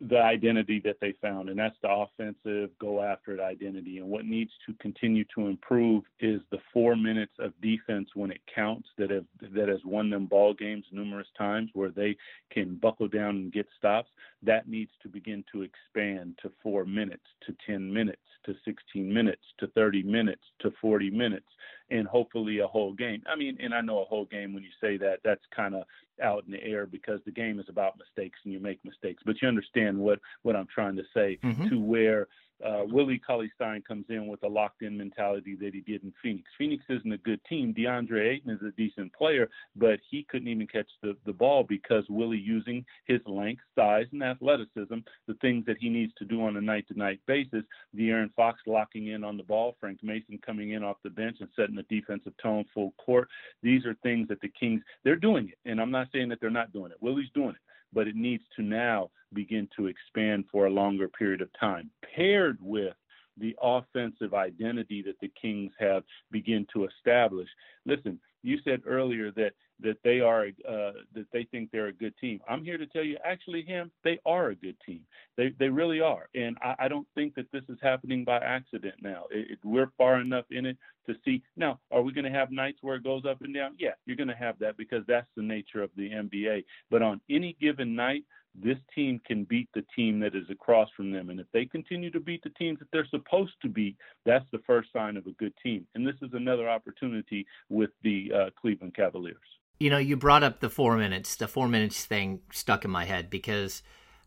the 0.00 0.18
identity 0.18 0.80
that 0.84 0.96
they 1.00 1.14
found, 1.22 1.48
and 1.48 1.58
that's 1.58 1.76
the 1.82 1.90
offensive 1.90 2.70
go 2.78 3.02
after 3.02 3.32
it 3.34 3.40
identity. 3.40 3.98
And 3.98 4.08
what 4.08 4.24
needs 4.24 4.50
to 4.66 4.74
continue 4.74 5.24
to 5.34 5.46
improve 5.46 6.04
is 6.20 6.40
the 6.50 6.58
four 6.72 6.96
minutes 6.96 7.32
of 7.38 7.52
defense 7.60 8.10
when 8.14 8.30
it 8.30 8.40
counts 8.54 8.88
that 8.98 9.10
have 9.10 9.24
that 9.54 9.68
has 9.68 9.80
won 9.84 10.10
them 10.10 10.26
ball 10.26 10.54
games 10.54 10.84
numerous 10.92 11.28
times 11.36 11.70
where 11.72 11.90
they 11.90 12.16
can 12.50 12.76
buckle 12.76 13.08
down 13.08 13.36
and 13.36 13.52
get 13.52 13.66
stops. 13.78 14.10
That 14.42 14.68
needs 14.68 14.90
to 15.02 15.08
begin 15.08 15.44
to 15.52 15.62
expand 15.62 16.38
to 16.42 16.50
four 16.62 16.84
minutes, 16.84 17.24
to 17.46 17.54
10 17.66 17.92
minutes, 17.92 18.22
to 18.44 18.54
16 18.64 19.12
minutes, 19.12 19.42
to 19.58 19.66
30 19.68 20.02
minutes, 20.02 20.42
to 20.60 20.72
40 20.80 21.10
minutes, 21.10 21.46
and 21.90 22.06
hopefully 22.06 22.58
a 22.58 22.66
whole 22.66 22.92
game. 22.92 23.22
I 23.30 23.36
mean, 23.36 23.56
and 23.60 23.74
I 23.74 23.80
know 23.80 24.02
a 24.02 24.04
whole 24.04 24.26
game 24.26 24.52
when 24.52 24.62
you 24.62 24.70
say 24.80 24.96
that, 24.98 25.20
that's 25.24 25.44
kind 25.54 25.74
of 25.74 25.82
out 26.22 26.44
in 26.46 26.52
the 26.52 26.62
air 26.62 26.86
because 26.86 27.20
the 27.24 27.32
game 27.32 27.58
is 27.58 27.66
about 27.68 27.98
mistakes 27.98 28.38
and 28.44 28.52
you 28.52 28.60
make 28.60 28.84
mistakes. 28.84 29.22
But 29.24 29.40
you 29.42 29.48
understand 29.48 29.98
what 29.98 30.18
what 30.42 30.56
I'm 30.56 30.68
trying 30.72 30.96
to 30.96 31.04
say 31.14 31.38
mm-hmm. 31.42 31.68
to 31.68 31.80
where 31.80 32.28
uh, 32.64 32.82
Willie 32.86 33.18
Cauley 33.18 33.50
Stein 33.54 33.82
comes 33.86 34.06
in 34.08 34.26
with 34.26 34.42
a 34.42 34.48
locked 34.48 34.82
in 34.82 34.96
mentality 34.96 35.56
that 35.60 35.74
he 35.74 35.80
did 35.80 36.02
in 36.02 36.12
Phoenix. 36.22 36.50
Phoenix 36.58 36.84
isn't 36.88 37.12
a 37.12 37.18
good 37.18 37.40
team. 37.48 37.74
DeAndre 37.74 38.34
Ayton 38.34 38.50
is 38.50 38.62
a 38.62 38.72
decent 38.72 39.12
player, 39.12 39.48
but 39.76 39.98
he 40.10 40.26
couldn't 40.28 40.48
even 40.48 40.66
catch 40.66 40.88
the, 41.02 41.16
the 41.26 41.32
ball 41.32 41.64
because 41.64 42.04
Willie 42.08 42.38
using 42.38 42.84
his 43.06 43.20
length, 43.26 43.62
size, 43.74 44.06
and 44.12 44.22
athleticism, 44.22 44.98
the 45.26 45.34
things 45.40 45.64
that 45.66 45.78
he 45.78 45.88
needs 45.88 46.12
to 46.18 46.24
do 46.24 46.42
on 46.42 46.56
a 46.56 46.60
night 46.60 46.86
to 46.88 46.98
night 46.98 47.20
basis. 47.26 47.64
De'Aaron 47.96 48.32
Fox 48.34 48.60
locking 48.66 49.08
in 49.08 49.24
on 49.24 49.36
the 49.36 49.42
ball, 49.42 49.76
Frank 49.80 50.00
Mason 50.02 50.38
coming 50.44 50.72
in 50.72 50.84
off 50.84 50.96
the 51.02 51.10
bench 51.10 51.38
and 51.40 51.48
setting 51.56 51.74
the 51.74 51.84
defensive 51.84 52.34
tone 52.42 52.64
full 52.74 52.92
court. 53.04 53.28
These 53.62 53.86
are 53.86 53.94
things 54.02 54.28
that 54.28 54.40
the 54.40 54.48
Kings, 54.48 54.82
they're 55.04 55.16
doing 55.16 55.48
it. 55.48 55.68
And 55.68 55.80
I'm 55.80 55.90
not 55.90 56.08
saying 56.12 56.28
that 56.30 56.40
they're 56.40 56.50
not 56.50 56.72
doing 56.72 56.90
it. 56.90 56.98
Willie's 57.00 57.30
doing 57.34 57.50
it 57.50 57.60
but 57.92 58.08
it 58.08 58.16
needs 58.16 58.42
to 58.56 58.62
now 58.62 59.10
begin 59.32 59.68
to 59.76 59.86
expand 59.86 60.44
for 60.50 60.66
a 60.66 60.70
longer 60.70 61.08
period 61.08 61.40
of 61.40 61.48
time, 61.58 61.90
paired 62.14 62.58
with 62.60 62.94
the 63.36 63.56
offensive 63.62 64.34
identity 64.34 65.02
that 65.02 65.18
the 65.20 65.30
Kings 65.40 65.72
have 65.78 66.02
begin 66.30 66.66
to 66.72 66.86
establish. 66.86 67.48
Listen, 67.86 68.18
you 68.42 68.58
said 68.64 68.82
earlier 68.86 69.30
that 69.32 69.52
that 69.82 69.98
they 70.04 70.20
are 70.20 70.46
uh, 70.68 70.92
that 71.14 71.26
they 71.32 71.44
think 71.50 71.70
they're 71.70 71.88
a 71.88 71.92
good 71.92 72.14
team. 72.18 72.40
I'm 72.48 72.64
here 72.64 72.78
to 72.78 72.86
tell 72.86 73.04
you, 73.04 73.16
actually, 73.24 73.62
him, 73.62 73.90
they 74.04 74.18
are 74.26 74.48
a 74.48 74.54
good 74.54 74.76
team. 74.84 75.00
They 75.36 75.52
they 75.58 75.68
really 75.68 76.00
are, 76.00 76.28
and 76.34 76.56
I, 76.62 76.74
I 76.80 76.88
don't 76.88 77.06
think 77.14 77.34
that 77.34 77.50
this 77.52 77.64
is 77.68 77.78
happening 77.82 78.24
by 78.24 78.38
accident. 78.38 78.96
Now, 79.00 79.24
it, 79.30 79.52
it, 79.52 79.58
we're 79.64 79.90
far 79.96 80.20
enough 80.20 80.46
in 80.50 80.66
it 80.66 80.76
to 81.06 81.14
see. 81.24 81.42
Now, 81.56 81.78
are 81.90 82.02
we 82.02 82.12
going 82.12 82.30
to 82.30 82.38
have 82.38 82.50
nights 82.50 82.78
where 82.82 82.96
it 82.96 83.04
goes 83.04 83.24
up 83.28 83.42
and 83.42 83.54
down? 83.54 83.76
Yeah, 83.78 83.94
you're 84.06 84.16
going 84.16 84.28
to 84.28 84.34
have 84.34 84.58
that 84.60 84.76
because 84.76 85.02
that's 85.06 85.28
the 85.36 85.42
nature 85.42 85.82
of 85.82 85.90
the 85.96 86.10
NBA. 86.10 86.64
But 86.90 87.02
on 87.02 87.20
any 87.28 87.56
given 87.60 87.94
night, 87.94 88.24
this 88.54 88.78
team 88.94 89.20
can 89.26 89.44
beat 89.44 89.68
the 89.74 89.84
team 89.94 90.18
that 90.20 90.34
is 90.34 90.48
across 90.50 90.88
from 90.96 91.12
them. 91.12 91.30
And 91.30 91.38
if 91.38 91.46
they 91.52 91.64
continue 91.64 92.10
to 92.10 92.20
beat 92.20 92.42
the 92.42 92.50
teams 92.50 92.78
that 92.80 92.88
they're 92.92 93.06
supposed 93.06 93.54
to 93.62 93.68
beat, 93.68 93.96
that's 94.26 94.44
the 94.52 94.60
first 94.66 94.92
sign 94.92 95.16
of 95.16 95.26
a 95.26 95.32
good 95.32 95.54
team. 95.62 95.86
And 95.94 96.06
this 96.06 96.16
is 96.22 96.30
another 96.32 96.68
opportunity 96.68 97.46
with 97.68 97.90
the 98.02 98.32
uh, 98.34 98.50
Cleveland 98.60 98.94
Cavaliers. 98.94 99.38
You 99.80 99.90
know, 99.90 99.98
you 99.98 100.16
brought 100.16 100.42
up 100.42 100.60
the 100.60 100.70
four 100.70 100.96
minutes. 100.96 101.36
The 101.36 101.48
four 101.48 101.66
minutes 101.66 102.04
thing 102.04 102.42
stuck 102.52 102.84
in 102.84 102.90
my 102.90 103.06
head 103.06 103.30
because 103.30 103.82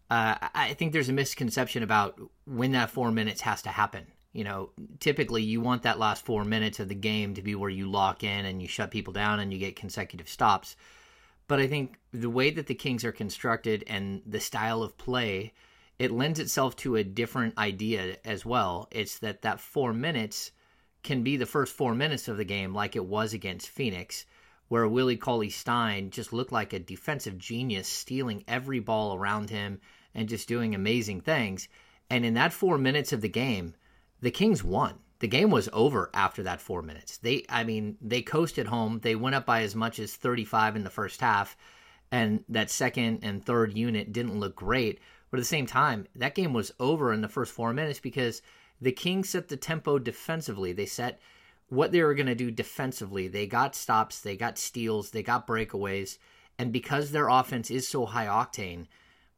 uh, 0.10 0.36
I 0.53 0.74
think 0.74 0.91
there's 0.91 1.10
a 1.10 1.13
misconception 1.13 1.83
about 1.83 2.19
when 2.45 2.72
that 2.72 2.89
four 2.89 3.12
minutes 3.12 3.41
has 3.41 3.62
to 3.62 3.69
happen. 3.69 4.07
You 4.33 4.43
know, 4.43 4.72
typically 5.00 5.43
you 5.43 5.62
want 5.62 5.83
that 5.83 6.00
last 6.00 6.25
four 6.25 6.43
minutes 6.43 6.79
of 6.79 6.89
the 6.89 6.95
game 6.95 7.36
to 7.36 7.43
be 7.43 7.53
where 7.53 7.69
you 7.69 7.89
lock 7.89 8.24
in 8.24 8.45
and 8.45 8.62
you 8.62 8.67
shut 8.67 8.89
people 8.89 9.13
down 9.13 9.39
and 9.39 9.53
you 9.53 9.60
get 9.60 9.75
consecutive 9.75 10.27
stops. 10.27 10.75
But 11.48 11.60
I 11.60 11.67
think 11.67 12.00
the 12.12 12.31
way 12.31 12.50
that 12.50 12.65
the 12.67 12.74
Kings 12.74 13.05
are 13.05 13.12
constructed 13.12 13.83
and 13.86 14.24
the 14.25 14.39
style 14.39 14.81
of 14.81 14.98
play, 14.98 15.53
it 16.00 16.12
lends 16.12 16.39
itself 16.39 16.75
to 16.77 16.95
a 16.95 17.03
different 17.03 17.57
idea 17.60 18.17
as 18.25 18.43
well. 18.43 18.88
It's 18.91 19.19
that 19.19 19.43
that 19.43 19.60
four 19.60 19.93
minutes 19.93 20.51
can 21.03 21.22
be 21.22 21.38
the 21.38 21.45
first 21.45 21.75
four 21.75 21.93
minutes 21.93 22.27
of 22.27 22.38
the 22.38 22.45
game, 22.45 22.74
like 22.74 22.95
it 22.95 23.05
was 23.05 23.33
against 23.33 23.69
Phoenix, 23.69 24.25
where 24.67 24.88
Willie 24.88 25.17
Cauley 25.17 25.50
Stein 25.50 26.10
just 26.10 26.34
looked 26.34 26.51
like 26.51 26.74
a 26.74 26.79
defensive 26.79 27.38
genius, 27.38 27.88
stealing 27.88 28.43
every 28.48 28.79
ball 28.79 29.15
around 29.15 29.50
him 29.50 29.79
and 30.15 30.29
just 30.29 30.48
doing 30.48 30.74
amazing 30.74 31.22
things. 31.22 31.67
And 32.10 32.25
in 32.25 32.34
that 32.36 32.53
four 32.53 32.77
minutes 32.77 33.13
of 33.13 33.22
the 33.22 33.29
game, 33.29 33.75
the 34.22 34.32
Kings 34.32 34.63
won 34.63 35.00
the 35.24 35.27
game 35.29 35.51
was 35.51 35.70
over 35.72 36.10
after 36.13 36.43
that 36.43 36.60
four 36.60 36.82
minutes. 36.82 37.17
They, 37.20 37.46
I 37.48 37.63
mean, 37.63 37.96
they 38.01 38.22
coasted 38.22 38.67
home. 38.67 39.00
They 39.01 39.15
went 39.15 39.38
up 39.38 39.46
by 39.46 39.62
as 39.62 39.74
much 39.74 39.98
as 39.98 40.13
35 40.13 40.75
in 40.75 40.84
the 40.84 40.89
first 40.89 41.22
half, 41.22 41.55
and 42.12 42.43
that 42.50 42.70
second 42.70 43.20
and 43.24 43.41
third 43.41 43.74
unit 43.74 44.12
didn't 44.12 44.38
look 44.38 44.53
great. 44.53 45.00
But 45.32 45.38
at 45.38 45.43
the 45.43 45.46
same 45.46 45.65
time, 45.65 46.08
that 46.17 46.36
game 46.36 46.51
was 46.51 46.74
over 46.77 47.13
in 47.13 47.22
the 47.22 47.29
first 47.29 47.53
four 47.53 47.72
minutes 47.72 48.01
because 48.01 48.41
the 48.82 48.91
Kings 48.91 49.29
set 49.29 49.48
the 49.48 49.55
tempo 49.55 49.98
defensively. 49.98 50.74
They 50.74 50.88
set 50.88 51.22
what 51.74 51.92
they 51.92 52.03
were 52.03 52.15
going 52.15 52.27
to 52.27 52.36
do 52.36 52.51
defensively. 52.51 53.27
They 53.27 53.48
got 53.48 53.75
stops, 53.75 54.22
they 54.22 54.38
got 54.38 54.58
steals, 54.58 55.12
they 55.12 55.24
got 55.24 55.48
breakaways, 55.48 56.18
and 56.58 56.72
because 56.72 57.12
their 57.12 57.30
offense 57.30 57.72
is 57.72 57.88
so 57.88 58.06
high 58.06 58.27
octane 58.27 58.88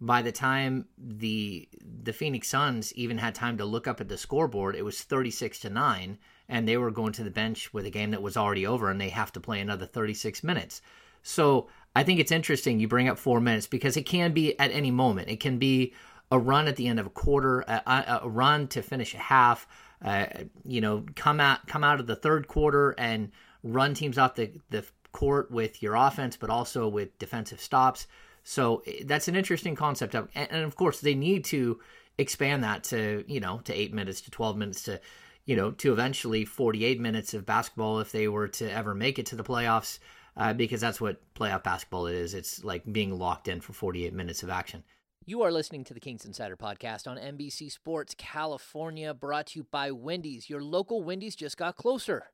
by 0.02 0.22
the 0.22 0.32
time 0.32 0.88
the 0.98 1.68
the 2.04 2.14
Phoenix 2.14 2.48
Suns 2.50 2.94
even 2.94 3.18
had 3.18 3.34
time 3.34 3.58
to 3.58 3.66
look 3.66 3.88
up 3.88 4.02
at 4.02 4.10
the 4.10 4.18
scoreboard, 4.18 4.76
it 4.76 4.84
was 4.84 5.02
36 5.02 5.60
to 5.62 5.70
9 5.70 6.18
and 6.48 6.68
they 6.68 6.78
were 6.78 6.92
going 6.92 7.14
to 7.14 7.24
the 7.24 7.32
bench 7.32 7.74
with 7.74 7.86
a 7.86 7.90
game 7.90 8.12
that 8.12 8.22
was 8.22 8.38
already 8.38 8.68
over 8.68 8.90
and 8.90 9.00
they 9.00 9.10
have 9.10 9.32
to 9.32 9.40
play 9.40 9.60
another 9.60 9.86
36 9.86 10.44
minutes. 10.44 10.82
So, 11.24 11.70
I 11.96 12.04
think 12.04 12.20
it's 12.20 12.32
interesting 12.32 12.80
you 12.80 12.88
bring 12.88 13.08
up 13.08 13.18
4 13.18 13.40
minutes 13.40 13.68
because 13.68 13.98
it 13.98 14.06
can 14.06 14.34
be 14.34 14.60
at 14.60 14.72
any 14.72 14.92
moment. 14.92 15.30
It 15.30 15.40
can 15.40 15.58
be 15.58 15.94
a 16.30 16.38
run 16.38 16.68
at 16.68 16.76
the 16.76 16.88
end 16.88 17.00
of 17.00 17.06
a 17.06 17.12
quarter, 17.12 17.62
a, 17.62 18.20
a 18.24 18.30
run 18.30 18.68
to 18.68 18.82
finish 18.82 19.16
a 19.16 19.20
half, 19.20 19.66
uh, 20.04 20.26
you 20.64 20.82
know, 20.82 21.06
come 21.16 21.40
out 21.40 21.68
come 21.68 21.84
out 21.84 22.00
of 22.00 22.08
the 22.08 22.16
third 22.16 22.48
quarter 22.48 22.96
and 22.98 23.32
run 23.64 23.94
teams 23.94 24.18
off 24.18 24.36
the 24.36 24.52
the 24.70 24.86
court 25.12 25.50
with 25.50 25.82
your 25.82 25.96
offense 25.96 26.36
but 26.36 26.50
also 26.50 26.88
with 26.88 27.18
defensive 27.20 27.62
stops. 27.62 28.08
So 28.44 28.84
eh, 28.86 29.04
that's 29.06 29.28
an 29.28 29.36
interesting 29.36 29.76
concept. 29.76 30.16
And, 30.36 30.64
of 30.64 30.76
course, 30.76 31.00
they 31.00 31.16
need 31.16 31.46
to 31.46 31.80
expand 32.18 32.64
that 32.64 32.84
to 32.86 33.24
you 33.28 33.40
know 33.40 33.60
to 33.66 33.74
eight 33.74 33.94
minutes 33.94 34.22
to 34.22 34.32
twelve 34.32 34.58
minutes 34.58 34.84
to 34.84 35.00
you 35.46 35.56
know 35.56 35.72
to 35.72 35.92
eventually 35.92 36.46
forty 36.46 36.86
eight 36.86 37.00
minutes 37.00 37.34
of 37.34 37.46
basketball 37.46 38.00
if 38.00 38.12
they 38.12 38.28
were 38.28 38.48
to 38.48 38.72
ever 38.72 38.94
make 38.94 39.20
it 39.20 39.28
to 39.28 39.36
the 39.36 39.44
playoffs. 39.44 40.00
Uh, 40.38 40.52
because 40.52 40.82
that's 40.82 41.00
what 41.00 41.22
playoff 41.34 41.64
basketball 41.64 42.08
is. 42.08 42.34
It's 42.34 42.62
like 42.62 42.84
being 42.92 43.18
locked 43.18 43.48
in 43.48 43.62
for 43.62 43.72
48 43.72 44.14
minutes 44.14 44.44
of 44.44 44.50
action. 44.50 44.84
You 45.26 45.42
are 45.42 45.52
listening 45.52 45.84
to 45.86 45.94
the 45.94 46.00
Kings 46.00 46.24
Insider 46.24 46.56
podcast 46.56 47.08
on 47.08 47.18
NBC 47.18 47.72
Sports 47.72 48.14
California, 48.18 49.14
brought 49.14 49.48
to 49.48 49.60
you 49.60 49.68
by 49.72 49.92
Wendy's. 49.92 50.50
Your 50.50 50.62
local 50.62 51.04
Wendy's 51.04 51.36
just 51.36 51.58
got 51.58 51.76
closer 51.76 52.28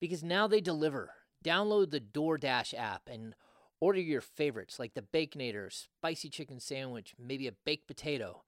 because 0.00 0.22
now 0.22 0.46
they 0.46 0.60
deliver. 0.60 1.12
Download 1.44 1.90
the 1.90 2.00
DoorDash 2.00 2.74
app 2.74 3.08
and 3.10 3.34
Order 3.78 4.00
your 4.00 4.22
favorites 4.22 4.78
like 4.78 4.94
the 4.94 5.02
Baconator, 5.02 5.70
spicy 5.70 6.30
chicken 6.30 6.60
sandwich, 6.60 7.14
maybe 7.18 7.46
a 7.46 7.52
baked 7.52 7.86
potato. 7.86 8.42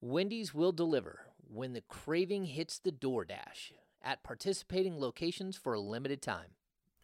Wendy's 0.00 0.52
will 0.52 0.72
deliver 0.72 1.20
when 1.48 1.72
the 1.72 1.82
craving 1.82 2.46
hits 2.46 2.80
the 2.80 2.90
DoorDash 2.90 3.72
at 4.02 4.24
participating 4.24 4.98
locations 4.98 5.56
for 5.56 5.74
a 5.74 5.80
limited 5.80 6.20
time. 6.20 6.56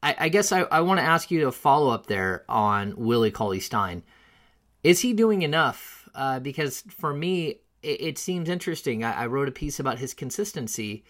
I, 0.02 0.16
I 0.18 0.28
guess 0.28 0.50
I, 0.50 0.62
I 0.62 0.80
want 0.80 0.98
to 0.98 1.04
ask 1.04 1.30
you 1.30 1.40
to 1.42 1.52
follow 1.52 1.90
up 1.90 2.06
there 2.06 2.44
on 2.48 2.94
Willie 2.96 3.30
Cauley 3.30 3.60
Stein. 3.60 4.02
Is 4.82 5.00
he 5.00 5.12
doing 5.12 5.42
enough? 5.42 5.97
Uh, 6.14 6.40
because 6.40 6.82
for 6.88 7.12
me, 7.12 7.60
it, 7.82 8.00
it 8.00 8.18
seems 8.18 8.48
interesting. 8.48 9.04
I, 9.04 9.22
I 9.22 9.26
wrote 9.26 9.48
a 9.48 9.52
piece 9.52 9.80
about 9.80 9.98
his 9.98 10.14
consistency, 10.14 11.04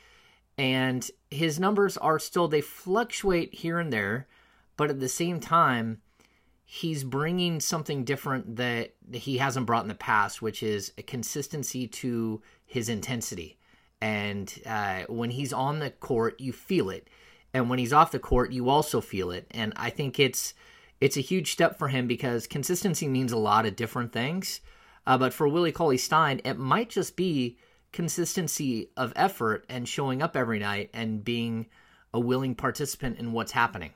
and 0.57 1.09
his 1.31 1.61
numbers 1.61 1.97
are 1.97 2.19
still, 2.19 2.49
they 2.49 2.61
fluctuate 2.61 3.55
here 3.55 3.79
and 3.79 3.93
there, 3.93 4.27
but 4.77 4.91
at 4.91 5.01
the 5.01 5.09
same 5.09 5.41
time, 5.41 6.01
he's 6.65 7.03
bringing 7.05 7.61
something 7.61 8.05
different 8.05 8.57
that 8.57 8.95
he 9.13 9.39
hasn't 9.39 9.67
brought 9.67 9.85
in 9.85 9.89
the 9.89 9.95
past, 9.95 10.43
which 10.43 10.63
is 10.63 10.93
a 10.99 11.03
consistency 11.03 11.87
to 11.89 12.43
his 12.67 12.89
intensity. 12.89 13.59
And 14.01 14.53
uh, 14.67 15.03
when 15.09 15.31
he's 15.31 15.53
on 15.53 15.79
the 15.79 15.91
court, 15.91 16.41
you 16.41 16.53
feel 16.53 16.91
it, 16.91 17.09
and 17.55 17.71
when 17.71 17.79
he's 17.79 17.93
off 17.93 18.13
the 18.13 18.19
court, 18.19 18.53
you 18.53 18.69
also 18.69 19.01
feel 19.01 19.31
it. 19.31 19.47
And 19.51 19.73
I 19.77 19.91
think 19.91 20.21
it's 20.21 20.55
it's 21.01 21.17
a 21.17 21.21
huge 21.23 21.53
step 21.53 21.79
for 21.79 21.89
him 21.89 22.07
because 22.07 22.47
consistency 22.47 23.09
means 23.09 23.33
a 23.33 23.39
lot 23.39 23.67
of 23.67 23.77
different 23.77 24.13
things. 24.13 24.61
Uh, 25.09 25.17
but 25.17 25.33
for 25.33 25.49
Willie 25.49 25.73
Cauley 25.73 25.97
Stein, 25.97 26.39
it 26.45 26.59
might 26.59 26.91
just 26.91 27.17
be 27.17 27.57
consistency 27.93 28.91
of 28.95 29.11
effort 29.17 29.65
and 29.71 29.89
showing 29.89 30.21
up 30.21 30.37
every 30.37 30.59
night 30.59 30.91
and 30.93 31.25
being 31.25 31.67
a 32.13 32.21
willing 32.21 32.55
participant 32.55 33.19
in 33.19 33.33
what's 33.33 33.53
happening. 33.53 33.93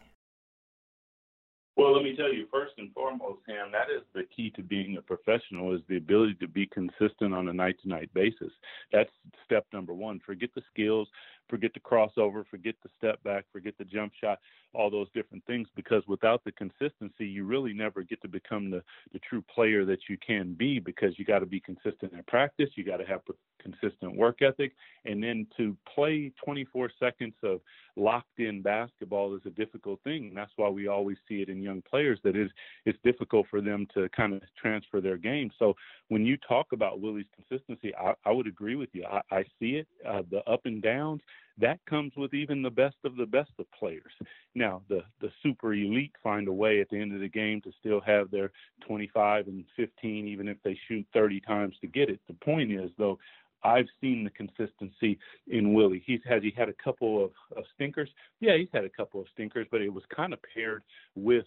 Well, 1.77 1.95
let 1.95 2.03
me 2.03 2.17
tell 2.17 2.33
you, 2.33 2.47
first 2.51 2.73
and 2.79 2.93
foremost, 2.95 3.41
Sam, 3.47 3.73
that 3.73 3.89
is 3.95 4.03
the 4.15 4.25
key 4.35 4.51
to 4.57 4.63
being 4.63 4.97
a 4.97 5.03
professional 5.03 5.75
is 5.75 5.83
the 5.87 5.99
ability 5.99 6.35
to 6.41 6.49
be 6.49 6.67
consistent 6.67 7.35
on 7.35 7.49
a 7.49 7.53
night 7.53 7.77
to 7.83 7.89
night 7.89 8.09
basis. 8.15 8.53
That's 8.91 9.11
step 9.45 9.67
number 9.73 9.93
one. 9.93 10.21
Forget 10.25 10.51
the 10.55 10.63
skills, 10.73 11.09
forget 11.49 11.73
the 11.75 11.81
crossover, 11.81 12.45
forget 12.51 12.75
the 12.83 12.89
step 12.97 13.23
back, 13.23 13.45
forget 13.53 13.75
the 13.79 13.85
jump 13.85 14.13
shot, 14.21 14.39
all 14.75 14.91
those 14.91 15.09
different 15.15 15.45
things, 15.47 15.69
because 15.77 16.03
without 16.07 16.43
the 16.45 16.53
consistency, 16.53 17.27
you 17.27 17.45
really 17.45 17.73
never 17.73 18.03
get 18.03 18.21
to 18.23 18.29
become 18.29 18.71
the, 18.71 18.83
the 19.13 19.19
true 19.19 19.43
player 19.55 19.85
that 19.85 20.09
you 20.09 20.17
can 20.25 20.55
be 20.55 20.79
because 20.79 21.19
you 21.19 21.25
got 21.25 21.41
to 21.41 21.47
be 21.47 21.61
consistent 21.61 22.13
in 22.13 22.23
practice, 22.27 22.71
you 22.75 22.85
got 22.85 22.99
to 22.99 23.07
have 23.07 23.21
consistent 23.63 24.17
work 24.17 24.43
ethic, 24.43 24.73
and 25.05 25.23
then 25.23 25.47
to 25.57 25.77
play 25.95 26.33
24 26.45 26.91
seconds 26.99 27.35
of 27.43 27.61
locked 27.97 28.39
in 28.39 28.63
basketball 28.63 29.35
is 29.35 29.43
a 29.47 29.51
difficult 29.51 30.01
thing. 30.03 30.29
And 30.29 30.37
that's 30.37 30.53
why 30.57 30.69
we 30.69 30.89
always 30.89 31.19
see 31.29 31.43
it 31.43 31.49
in 31.49 31.63
young 31.63 31.83
players 31.83 32.19
that 32.25 32.37
is 32.37 32.51
it's 32.87 32.99
difficult 33.05 33.47
for 33.51 33.61
them 33.61 33.87
to 33.95 34.09
kind 34.11 34.35
of 34.35 34.43
transfer 34.61 35.01
their 35.01 35.17
game. 35.17 35.51
So 35.59 35.75
when 36.09 36.25
you 36.25 36.37
talk 36.37 36.73
about 36.73 37.01
Willie's 37.01 37.27
consistency, 37.35 37.95
I, 37.97 38.15
I 38.25 38.33
would 38.33 38.47
agree 38.47 38.77
with 38.77 38.91
you. 38.93 39.05
I, 39.05 39.21
I 39.31 39.45
see 39.59 39.77
it, 39.77 39.89
uh, 40.07 40.23
the 40.31 40.43
up 40.51 40.63
and 40.65 40.83
downs 40.83 41.21
that 41.59 41.79
comes 41.89 42.13
with 42.17 42.33
even 42.35 42.63
the 42.63 42.71
best 42.71 42.97
of 43.05 43.17
the 43.17 43.27
best 43.27 43.51
of 43.59 43.67
players. 43.73 44.13
Now, 44.55 44.83
the 44.89 45.03
the 45.21 45.31
super 45.43 45.75
elite 45.75 46.13
find 46.23 46.49
a 46.49 46.53
way 46.53 46.81
at 46.81 46.89
the 46.89 47.01
end 47.01 47.15
of 47.15 47.21
the 47.21 47.29
game 47.29 47.61
to 47.63 47.73
still 47.79 48.01
have 48.01 48.31
their 48.31 48.51
25 48.87 49.49
and 49.49 49.65
15, 49.77 50.27
even 50.29 50.49
if 50.49 50.57
they 50.63 50.79
shoot 50.89 51.07
30 51.13 51.41
times 51.41 51.77
to 51.81 51.87
get 51.87 52.09
it. 52.09 52.21
The 52.27 52.35
point 52.35 52.73
is, 52.73 52.91
though, 52.99 53.19
I've 53.65 53.87
seen 54.01 54.25
the 54.25 54.31
consistency 54.31 55.19
in 55.47 55.73
Willie. 55.73 56.03
He's 56.05 56.21
has 56.25 56.43
he 56.43 56.53
had 56.57 56.69
a 56.69 56.75
couple 56.75 57.25
of, 57.25 57.31
of 57.57 57.65
stinkers? 57.75 58.09
Yeah, 58.41 58.57
he's 58.57 58.69
had 58.73 58.85
a 58.85 58.91
couple 58.91 59.21
of 59.21 59.27
stinkers, 59.33 59.67
but 59.71 59.81
it 59.81 59.93
was 59.93 60.05
kind 60.15 60.33
of 60.33 60.41
paired 60.55 60.83
with 61.15 61.47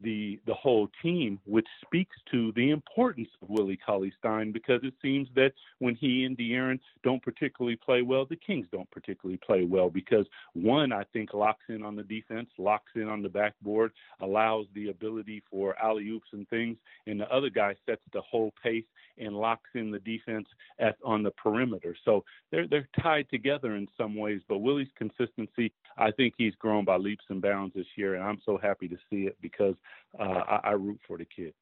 the 0.00 0.38
the 0.46 0.54
whole 0.54 0.88
team, 1.02 1.38
which 1.44 1.66
speaks 1.84 2.16
to 2.30 2.52
the 2.52 2.70
importance 2.70 3.28
of 3.42 3.48
Willie 3.48 3.78
Cauley 3.84 4.12
Stein 4.18 4.52
because 4.52 4.80
it 4.82 4.94
seems 5.00 5.28
that 5.34 5.52
when 5.78 5.94
he 5.94 6.24
and 6.24 6.36
De'Aaron 6.36 6.78
don't 7.02 7.22
particularly 7.22 7.76
play 7.76 8.02
well, 8.02 8.26
the 8.26 8.36
Kings 8.36 8.66
don't 8.72 8.90
particularly 8.90 9.38
play 9.44 9.64
well 9.64 9.90
because 9.90 10.26
one 10.52 10.92
I 10.92 11.04
think 11.12 11.34
locks 11.34 11.64
in 11.68 11.82
on 11.82 11.96
the 11.96 12.02
defense, 12.02 12.48
locks 12.58 12.92
in 12.94 13.08
on 13.08 13.22
the 13.22 13.28
backboard, 13.28 13.92
allows 14.20 14.66
the 14.74 14.90
ability 14.90 15.42
for 15.50 15.78
alley 15.82 16.08
oops 16.08 16.28
and 16.32 16.48
things, 16.48 16.76
and 17.06 17.20
the 17.20 17.30
other 17.32 17.50
guy 17.50 17.74
sets 17.86 18.02
the 18.12 18.22
whole 18.22 18.52
pace 18.62 18.84
and 19.18 19.36
locks 19.36 19.70
in 19.74 19.90
the 19.90 20.00
defense 20.00 20.46
at 20.78 20.96
on 21.04 21.22
the 21.22 21.30
perimeter. 21.32 21.96
So 22.04 22.24
they're 22.50 22.66
they're 22.66 22.88
tied 23.00 23.28
together 23.30 23.76
in 23.76 23.86
some 23.96 24.16
ways. 24.16 24.40
But 24.48 24.58
Willie's 24.58 24.88
consistency, 24.96 25.72
I 25.96 26.10
think 26.10 26.34
he's 26.36 26.54
grown 26.56 26.84
by 26.84 26.96
leaps 26.96 27.24
and 27.28 27.40
bounds 27.40 27.74
this 27.74 27.86
year, 27.96 28.14
and 28.14 28.24
I'm 28.24 28.40
so 28.44 28.58
happy 28.58 28.88
to 28.88 28.96
see 29.10 29.22
it 29.26 29.36
because 29.40 29.74
uh, 30.18 30.22
I, 30.22 30.60
I, 30.64 30.70
root 30.72 31.00
for 31.06 31.18
the 31.18 31.24
kid. 31.24 31.52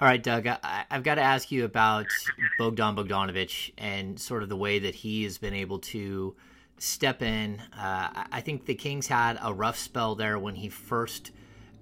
All 0.00 0.06
right, 0.06 0.22
Doug, 0.22 0.46
I, 0.46 0.84
have 0.90 1.02
got 1.02 1.16
to 1.16 1.22
ask 1.22 1.50
you 1.50 1.64
about 1.64 2.06
Bogdan 2.58 2.94
Bogdanovic 2.94 3.72
and 3.76 4.18
sort 4.18 4.42
of 4.42 4.48
the 4.48 4.56
way 4.56 4.78
that 4.78 4.94
he 4.94 5.24
has 5.24 5.38
been 5.38 5.54
able 5.54 5.80
to 5.80 6.36
step 6.78 7.22
in. 7.22 7.60
Uh, 7.76 8.24
I 8.30 8.40
think 8.40 8.66
the 8.66 8.74
Kings 8.74 9.08
had 9.08 9.38
a 9.42 9.52
rough 9.52 9.76
spell 9.76 10.14
there 10.14 10.38
when 10.38 10.54
he 10.54 10.68
first 10.68 11.32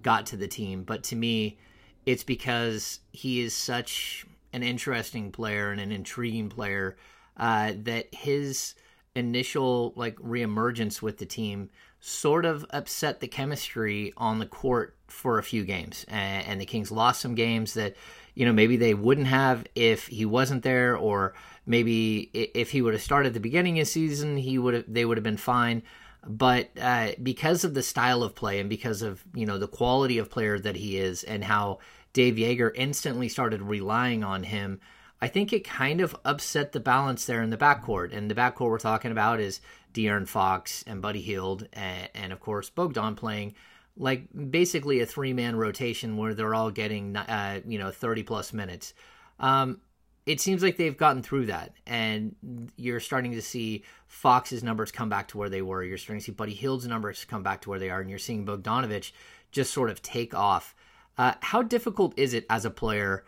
got 0.03 0.27
to 0.27 0.37
the 0.37 0.49
team, 0.49 0.83
but 0.83 1.03
to 1.05 1.17
me, 1.17 1.59
it's 2.07 2.25
because 2.25 3.01
he 3.13 3.41
is 3.41 3.55
such 3.55 4.25
an 4.53 4.63
interesting 4.63 5.31
player 5.31 5.71
and 5.71 5.81
an 5.81 5.93
intriguing 5.93 6.49
player 6.49 6.97
uh, 7.37 7.73
that 7.77 8.15
his 8.15 8.75
initial 9.17 9.93
like 9.97 10.17
reemergence 10.17 11.01
with 11.03 11.19
the 11.19 11.27
team 11.27 11.71
sort 12.01 12.45
of 12.45 12.65
upset 12.71 13.21
the 13.21 13.29
chemistry 13.29 14.13
on 14.17 14.39
the 14.39 14.47
court 14.47 14.97
for 15.09 15.39
a 15.39 15.43
few 15.43 15.65
games. 15.65 16.05
And, 16.09 16.47
and, 16.47 16.61
the 16.61 16.67
kings 16.67 16.91
lost 16.91 17.21
some 17.21 17.35
games 17.35 17.75
that 17.75 17.97
you 18.35 18.45
know 18.45 18.53
maybe 18.53 18.77
they 18.77 18.95
wouldn't 18.95 19.27
have 19.29 19.67
if 19.75 20.07
he 20.07 20.25
wasn't 20.25 20.63
there 20.63 20.97
or 20.97 21.35
maybe 21.65 22.31
if 22.33 22.71
he 22.71 22.83
would 22.83 22.95
have 22.95 23.03
started 23.03 23.29
at 23.29 23.35
the 23.35 23.41
beginning 23.41 23.79
of 23.79 23.87
the 23.87 23.91
season 23.91 24.37
he 24.37 24.59
would 24.59 24.75
have 24.75 24.85
they 24.87 25.05
would 25.05 25.17
have 25.17 25.25
been 25.25 25.37
fine. 25.37 25.83
But 26.29 26.71
uh, 26.81 27.13
because 27.23 27.65
of 27.65 27.75
the 27.75 27.83
style 27.83 28.23
of 28.23 28.35
play 28.35 28.59
and 28.59 28.69
because 28.69 29.03
of 29.03 29.25
you 29.35 29.47
know 29.47 29.59
the 29.59 29.69
quality 29.69 30.19
of 30.19 30.31
player 30.31 30.59
that 30.59 30.77
he 30.77 30.99
is 30.99 31.25
and 31.25 31.43
how 31.43 31.79
Dave 32.13 32.35
Joerger 32.35 32.73
instantly 32.75 33.29
started 33.29 33.63
relying 33.63 34.25
on 34.25 34.43
him 34.43 34.81
I 35.21 35.29
think 35.29 35.53
it 35.53 35.65
kind 35.65 36.01
of 36.01 36.17
upset 36.25 36.73
the 36.73 36.81
balance 36.81 37.25
there 37.25 37.43
in 37.43 37.51
the 37.51 37.57
backcourt. 37.57 38.17
And 38.17 38.31
the 38.31 38.35
backcourt 38.35 38.71
we're 38.71 38.79
talking 38.79 39.13
about 39.13 39.41
is 39.41 39.61
De'Aaron 39.95 40.29
Fox 40.29 40.85
and 40.87 41.01
Buddy 41.01 41.23
Hield, 41.23 41.69
and, 41.73 42.09
and 42.15 42.33
of 42.33 42.41
course 42.41 42.69
Bogdan 42.69 43.17
playing 43.17 43.55
like 43.97 44.27
basically 44.51 45.01
a 45.01 45.07
three 45.07 45.33
man 45.33 45.57
rotation 45.57 46.17
where 46.17 46.35
they're 46.35 46.55
all 46.55 46.71
getting 46.71 47.17
uh, 47.17 47.61
you 47.67 47.79
know 47.79 47.91
30 47.91 48.23
plus 48.25 48.53
minutes. 48.53 48.95
Um, 49.41 49.81
it 50.27 50.41
seems 50.41 50.63
like 50.63 50.77
they've 50.77 50.97
gotten 50.97 51.23
through 51.23 51.47
that, 51.47 51.73
and 51.87 52.35
you're 52.77 53.01
starting 53.01 53.33
to 53.33 53.43
see 53.43 53.85
Fox's 54.09 54.65
numbers 54.65 54.91
come 54.91 55.09
back 55.09 55.29
to 55.29 55.39
where 55.39 55.49
they 55.49 55.63
were. 55.63 55.85
You're 55.85 55.99
starting 55.99 56.21
to 56.21 56.25
see 56.25 56.33
Buddy 56.33 56.53
Hield's 56.53 56.87
numbers 56.87 57.25
come 57.25 57.45
back 57.45 57.61
to 57.63 57.71
where 57.71 57.79
they 57.79 57.91
are, 57.91 58.01
and 58.01 58.11
you're 58.11 58.19
seeing 58.19 58.45
Bogdanovic 58.45 59.13
just 59.53 59.73
sort 59.73 59.89
of 59.89 60.03
take 60.03 60.35
off. 60.35 60.75
Uh, 61.17 61.35
how 61.41 61.63
difficult 61.63 62.13
is 62.17 62.35
it 62.35 62.45
as 62.51 62.65
a 62.65 62.71
player 62.71 63.25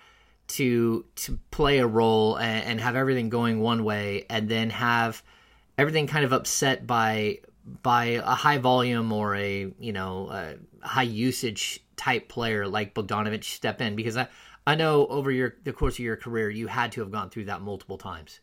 to 0.49 1.05
to 1.17 1.38
play 1.50 1.78
a 1.78 1.87
role 1.87 2.37
and, 2.37 2.64
and 2.64 2.81
have 2.81 2.97
everything 2.97 3.28
going 3.28 3.61
one 3.61 3.85
way, 3.85 4.26
and 4.28 4.49
then 4.49 4.71
have 4.71 5.23
everything 5.76 6.07
kind 6.07 6.25
of 6.25 6.33
upset 6.33 6.87
by 6.87 7.38
by 7.83 8.05
a 8.05 8.35
high 8.35 8.59
volume 8.59 9.12
or 9.12 9.37
a 9.37 9.73
you 9.78 9.93
know 9.93 10.28
a 10.31 10.87
high 10.87 11.02
usage 11.02 11.81
type 11.97 12.28
player 12.28 12.67
like 12.67 12.95
Bogdanovic 12.95 13.45
step 13.45 13.81
in 13.81 13.97
because 13.97 14.17
I 14.17 14.28
I 14.67 14.75
know 14.75 15.07
over 15.07 15.31
your 15.31 15.57
the 15.64 15.73
course 15.73 15.95
of 15.95 16.00
your 16.00 16.17
career 16.17 16.50
you 16.50 16.67
had 16.67 16.93
to 16.93 17.00
have 17.00 17.11
gone 17.11 17.31
through 17.31 17.47
that 17.47 17.62
multiple 17.62 17.99
times. 17.99 18.40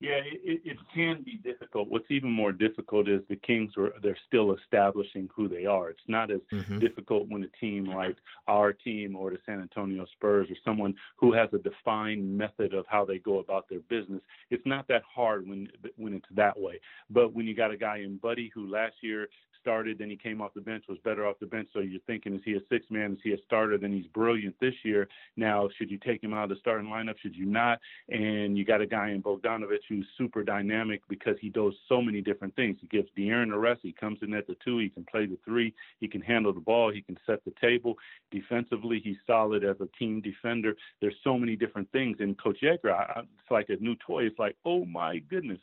Yeah, 0.00 0.20
it, 0.24 0.62
it 0.64 0.78
can 0.94 1.22
be 1.22 1.36
difficult. 1.36 1.88
What's 1.90 2.10
even 2.10 2.30
more 2.30 2.52
difficult 2.52 3.06
is 3.06 3.20
the 3.28 3.36
Kings 3.36 3.72
are 3.76 3.92
they're 4.02 4.16
still 4.26 4.56
establishing 4.56 5.28
who 5.34 5.46
they 5.46 5.66
are. 5.66 5.90
It's 5.90 6.00
not 6.08 6.30
as 6.30 6.40
mm-hmm. 6.50 6.78
difficult 6.78 7.28
when 7.28 7.44
a 7.44 7.48
team 7.60 7.84
like 7.84 8.16
our 8.48 8.72
team 8.72 9.14
or 9.14 9.30
the 9.30 9.38
San 9.44 9.60
Antonio 9.60 10.06
Spurs 10.16 10.48
or 10.50 10.56
someone 10.64 10.94
who 11.16 11.34
has 11.34 11.50
a 11.52 11.58
defined 11.58 12.38
method 12.38 12.72
of 12.72 12.86
how 12.88 13.04
they 13.04 13.18
go 13.18 13.40
about 13.40 13.68
their 13.68 13.80
business. 13.80 14.22
It's 14.48 14.64
not 14.64 14.88
that 14.88 15.02
hard 15.02 15.46
when 15.46 15.68
when 15.96 16.14
it's 16.14 16.28
that 16.34 16.58
way. 16.58 16.80
But 17.10 17.34
when 17.34 17.46
you 17.46 17.54
got 17.54 17.70
a 17.70 17.76
guy 17.76 17.98
in 17.98 18.16
Buddy 18.16 18.50
who 18.54 18.70
last 18.70 18.94
year 19.02 19.28
started, 19.60 19.98
then 19.98 20.10
he 20.10 20.16
came 20.16 20.40
off 20.40 20.54
the 20.54 20.60
bench, 20.60 20.84
was 20.88 20.98
better 21.04 21.26
off 21.26 21.38
the 21.38 21.46
bench. 21.46 21.68
So 21.72 21.80
you're 21.80 22.00
thinking, 22.06 22.34
is 22.34 22.40
he 22.44 22.54
a 22.54 22.60
six 22.68 22.86
man? 22.90 23.12
Is 23.12 23.18
he 23.22 23.32
a 23.32 23.36
starter? 23.46 23.78
Then 23.78 23.92
he's 23.92 24.06
brilliant 24.06 24.56
this 24.60 24.74
year. 24.82 25.08
Now, 25.36 25.68
should 25.76 25.90
you 25.90 25.98
take 25.98 26.22
him 26.22 26.32
out 26.32 26.44
of 26.44 26.50
the 26.50 26.56
starting 26.60 26.88
lineup? 26.88 27.18
Should 27.18 27.36
you 27.36 27.46
not? 27.46 27.78
And 28.08 28.56
you 28.56 28.64
got 28.64 28.80
a 28.80 28.86
guy 28.86 29.10
in 29.10 29.22
Bogdanovic 29.22 29.80
who's 29.90 30.06
super 30.16 30.42
dynamic 30.42 31.02
because 31.08 31.36
he 31.40 31.50
does 31.50 31.74
so 31.88 32.00
many 32.00 32.22
different 32.22 32.54
things. 32.54 32.78
He 32.80 32.86
gives 32.86 33.08
De'Aaron 33.18 33.52
a 33.52 33.58
rest. 33.58 33.80
He 33.82 33.92
comes 33.92 34.18
in 34.22 34.32
at 34.32 34.46
the 34.46 34.56
two. 34.64 34.78
He 34.78 34.88
can 34.88 35.04
play 35.04 35.26
the 35.26 35.36
three. 35.44 35.74
He 35.98 36.08
can 36.08 36.20
handle 36.22 36.54
the 36.54 36.60
ball. 36.60 36.92
He 36.92 37.02
can 37.02 37.18
set 37.26 37.44
the 37.44 37.52
table. 37.60 37.96
Defensively, 38.30 39.00
he's 39.02 39.16
solid 39.26 39.64
as 39.64 39.76
a 39.80 39.88
team 39.98 40.22
defender. 40.22 40.76
There's 41.00 41.16
so 41.24 41.36
many 41.36 41.56
different 41.56 41.90
things. 41.90 42.18
And 42.20 42.40
Coach 42.40 42.58
Joerger, 42.62 42.92
I, 42.92 43.20
it's 43.20 43.50
like 43.50 43.68
a 43.68 43.76
new 43.82 43.96
toy. 43.96 44.22
It's 44.24 44.38
like, 44.38 44.56
oh 44.64 44.84
my 44.84 45.18
goodness. 45.18 45.58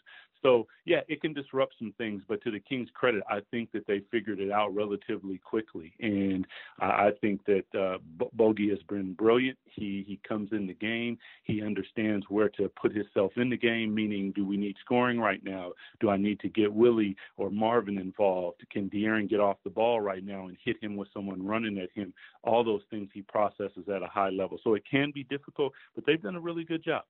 So 0.48 0.66
yeah, 0.86 1.02
it 1.10 1.20
can 1.20 1.34
disrupt 1.34 1.74
some 1.78 1.94
things, 1.98 2.24
but 2.26 2.42
to 2.44 2.52
the 2.52 2.62
Kings' 2.62 2.88
credit, 2.94 3.22
I 3.30 3.42
think 3.52 3.70
that 3.74 3.86
they 3.86 4.02
figured 4.10 4.40
it 4.40 4.50
out 4.50 4.74
relatively 4.74 5.40
quickly, 5.40 5.94
and 6.00 6.48
I 6.80 7.12
think 7.20 7.42
that 7.48 7.66
uh, 7.78 7.98
Bogey 8.32 8.70
has 8.70 8.80
been 8.88 9.12
brilliant. 9.12 9.58
He 9.66 10.06
he 10.08 10.22
comes 10.26 10.54
in 10.54 10.66
the 10.66 10.74
game, 10.74 11.18
he 11.44 11.62
understands 11.62 12.28
where 12.30 12.48
to 12.50 12.72
put 12.82 12.96
himself 12.96 13.34
in 13.36 13.50
the 13.50 13.58
game. 13.58 13.94
Meaning, 13.94 14.32
do 14.32 14.46
we 14.46 14.56
need 14.56 14.78
scoring 14.80 15.20
right 15.20 15.44
now? 15.44 15.74
Do 16.00 16.10
I 16.10 16.16
need 16.16 16.40
to 16.40 16.48
get 16.48 16.72
Willie 16.72 17.18
or 17.36 17.50
Marvin 17.50 17.98
involved? 17.98 18.62
Can 18.72 18.90
De'Aaron 18.90 19.30
get 19.30 19.42
off 19.42 19.58
the 19.66 19.70
ball 19.70 20.00
right 20.00 20.24
now 20.24 20.48
and 20.48 20.56
hit 20.64 20.82
him 20.82 20.96
with 20.96 21.10
someone 21.14 21.46
running 21.46 21.78
at 21.78 21.90
him? 21.94 22.14
All 22.46 22.64
those 22.64 22.84
things 22.90 23.10
he 23.14 23.22
processes 23.22 23.90
at 23.94 24.02
a 24.02 24.08
high 24.08 24.30
level. 24.30 24.58
So 24.64 24.76
it 24.76 24.84
can 24.90 25.12
be 25.12 25.26
difficult, 25.26 25.74
but 25.94 26.06
they've 26.06 26.22
done 26.22 26.38
a 26.38 26.40
really 26.40 26.64
good 26.64 26.86
job. 26.86 27.04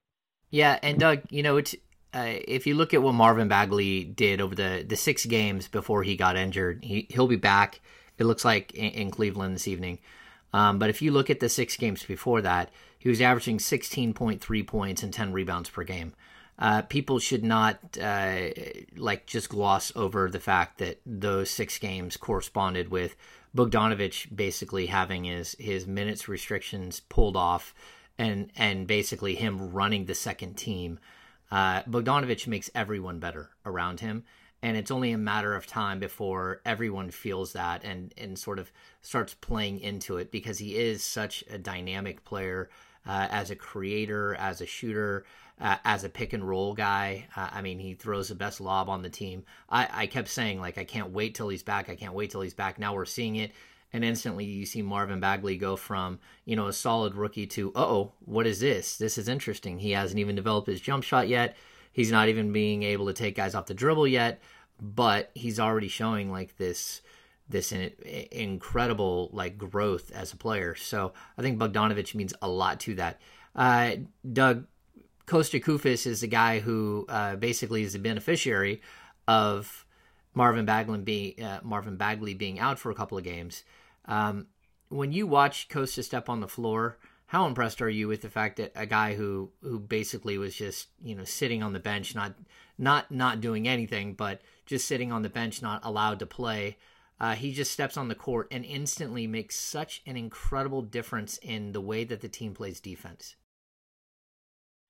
Yeah, 0.50 0.80
and 0.82 0.98
Doug, 0.98 1.22
you 1.30 1.44
know, 1.44 1.58
it's 1.58 1.76
uh, 2.14 2.40
if 2.48 2.66
you 2.66 2.76
look 2.76 2.94
at 2.94 3.02
what 3.02 3.14
Marvin 3.14 3.48
Bagley 3.48 4.04
did 4.04 4.42
over 4.42 4.56
the, 4.56 4.86
the 4.88 4.96
six 4.96 5.26
games 5.26 5.68
before 5.68 6.04
he 6.04 6.16
got 6.16 6.38
injured, 6.38 6.84
he, 6.84 7.08
he'll 7.10 7.28
be 7.28 7.36
back, 7.36 7.82
it 8.18 8.26
looks 8.26 8.46
like, 8.46 8.74
in, 8.74 8.92
in 8.92 9.12
Cleveland 9.12 9.56
this 9.56 9.68
evening. 9.68 10.00
Um, 10.54 10.80
but 10.80 10.90
if 10.90 11.02
you 11.02 11.12
look 11.12 11.30
at 11.30 11.40
the 11.40 11.50
six 11.50 11.76
games 11.76 12.04
before 12.04 12.42
that, 12.42 12.72
he 12.98 13.10
was 13.10 13.22
averaging 13.22 13.58
16.3 13.58 14.68
points 14.68 15.04
and 15.04 15.14
10 15.14 15.34
rebounds 15.34 15.70
per 15.70 15.84
game. 15.84 16.14
Uh, 16.60 16.82
people 16.82 17.20
should 17.20 17.44
not 17.44 17.78
uh, 18.02 18.50
like 18.96 19.28
just 19.28 19.50
gloss 19.50 19.92
over 19.96 20.30
the 20.30 20.40
fact 20.40 20.80
that 20.80 21.00
those 21.06 21.52
six 21.52 21.78
games 21.78 22.18
corresponded 22.18 22.90
with 22.90 23.16
Bogdanovic 23.56 24.36
basically 24.36 24.88
having 24.88 25.26
his 25.26 25.56
his 25.60 25.86
minutes 25.86 26.28
restrictions 26.28 27.00
pulled 27.00 27.38
off, 27.38 27.76
and 28.18 28.52
and 28.56 28.88
basically 28.88 29.36
him 29.36 29.72
running 29.72 30.06
the 30.06 30.16
second 30.16 30.56
team 30.56 31.00
uh, 31.52 31.84
Bogdanovic 31.84 32.48
makes 32.48 32.70
everyone 32.76 33.20
better 33.20 33.52
around 33.66 34.00
him, 34.00 34.24
and 34.62 34.76
it's 34.76 34.92
only 34.92 35.12
a 35.12 35.18
matter 35.18 35.56
of 35.56 35.68
time 35.68 36.00
before 36.00 36.62
everyone 36.66 37.12
feels 37.12 37.54
that 37.54 37.84
and 37.84 38.14
and 38.18 38.38
sort 38.38 38.60
of 38.60 38.72
starts 39.02 39.34
playing 39.34 39.80
into 39.80 40.18
it 40.18 40.32
because 40.32 40.58
he 40.58 40.76
is 40.76 41.04
such 41.04 41.44
a 41.50 41.58
dynamic 41.58 42.24
player 42.26 42.70
uh, 43.06 43.28
as 43.32 43.52
a 43.52 43.56
creator, 43.56 44.36
as 44.36 44.60
a 44.60 44.66
shooter, 44.66 45.26
uh, 45.62 45.78
as 45.86 46.04
a 46.04 46.10
pick 46.10 46.34
and 46.34 46.48
roll 46.48 46.74
guy. 46.74 47.28
Uh, 47.36 47.50
I 47.52 47.62
mean, 47.62 47.80
he 47.80 47.94
throws 47.94 48.28
the 48.30 48.36
best 48.36 48.60
lob 48.60 48.90
on 48.90 49.02
the 49.02 49.10
team. 49.10 49.44
I, 49.70 49.88
I 49.92 50.08
kept 50.08 50.28
saying 50.28 50.60
like 50.60 50.78
I 50.78 50.84
can't 50.84 51.12
wait 51.12 51.36
till 51.36 51.50
he's 51.50 51.64
back. 51.64 51.90
I 51.90 51.96
can't 51.96 52.14
wait 52.14 52.32
till 52.32 52.42
he's 52.42 52.54
back. 52.54 52.78
Now 52.78 52.94
we're 52.94 53.06
seeing 53.06 53.38
it 53.38 53.52
and 53.94 54.04
instantly 54.04 54.46
you 54.46 54.66
see 54.66 54.82
Marvin 54.82 55.20
Bagley 55.20 55.58
go 55.58 55.76
from 55.76 56.20
you 56.46 56.56
know 56.56 56.68
a 56.68 56.74
solid 56.74 57.16
rookie 57.16 57.48
to 57.48 57.72
oh 57.76 58.14
what 58.26 58.48
is 58.48 58.60
this? 58.60 58.98
This 58.98 59.18
is 59.18 59.28
interesting. 59.28 59.80
He 59.80 59.92
hasn't 59.92 60.20
even 60.20 60.36
developed 60.36 60.68
his 60.68 60.82
jump 60.82 61.04
shot 61.04 61.28
yet. 61.28 61.56
He's 61.92 62.12
not 62.12 62.30
even 62.30 62.52
being 62.52 62.84
able 62.84 63.08
to 63.08 63.14
take 63.14 63.36
guys 63.36 63.56
off 63.56 63.66
the 63.66 63.74
dribble 63.74 64.08
yet, 64.08 64.40
but 64.80 65.32
he's 65.34 65.60
already 65.60 65.88
showing 65.88 66.32
like 66.32 66.58
this 66.58 67.02
this 67.50 67.72
incredible 67.72 69.30
like 69.32 69.58
growth 69.58 70.12
as 70.12 70.34
a 70.34 70.38
player. 70.38 70.76
So 70.76 71.14
I 71.38 71.42
think 71.42 71.60
Bogdanovic 71.60 72.14
means 72.14 72.34
a 72.42 72.48
lot 72.48 72.80
to 72.82 72.96
that. 72.96 73.22
Uh, 73.56 73.96
Doug 74.32 74.66
Kosta 75.26 75.64
Koufos 75.64 76.06
is 76.06 76.22
the 76.22 76.28
guy 76.28 76.60
who 76.60 77.06
uh, 77.10 77.36
basically 77.36 77.84
is 77.84 77.94
the 77.94 78.00
beneficiary 78.00 78.82
of 79.28 79.86
Marvin 80.38 80.66
Bagley 80.66 81.00
being 81.00 81.44
uh, 81.44 81.60
Marvin 81.64 81.98
Bagley 81.98 82.36
being 82.36 82.60
out 82.60 82.78
for 82.78 82.92
a 82.92 82.96
couple 82.96 83.18
of 83.18 83.24
games. 83.24 83.64
Um, 84.06 84.48
when 84.90 85.12
you 85.12 85.26
watch 85.28 85.68
Kosta 85.68 86.04
step 86.04 86.30
on 86.30 86.40
the 86.40 86.48
floor, 86.48 86.98
how 87.26 87.48
impressed 87.48 87.82
are 87.82 87.90
you 87.90 88.08
with 88.08 88.22
the 88.22 88.30
fact 88.30 88.58
that 88.58 88.72
a 88.76 88.86
guy 88.86 89.16
who 89.16 89.50
who 89.62 89.80
basically 89.80 90.38
was 90.38 90.56
just 90.56 90.90
you 91.04 91.16
know 91.16 91.24
sitting 91.24 91.64
on 91.64 91.74
the 91.74 91.80
bench, 91.80 92.14
not 92.14 92.36
not 92.78 93.12
not 93.12 93.42
doing 93.42 93.68
anything, 93.68 94.14
but 94.14 94.42
just 94.66 94.88
sitting 94.88 95.12
on 95.12 95.24
the 95.24 95.30
bench, 95.30 95.62
not 95.62 95.84
allowed 95.84 96.20
to 96.20 96.26
play? 96.28 96.78
Uh, 97.20 97.34
he 97.34 97.52
just 97.52 97.72
steps 97.72 97.98
on 97.98 98.08
the 98.08 98.16
court 98.16 98.48
and 98.52 98.64
instantly 98.64 99.26
makes 99.26 99.56
such 99.56 100.04
an 100.06 100.16
incredible 100.16 100.84
difference 100.84 101.40
in 101.40 101.72
the 101.72 101.82
way 101.82 102.04
that 102.04 102.22
the 102.22 102.30
team 102.30 102.54
plays 102.54 102.80
defense. 102.80 103.36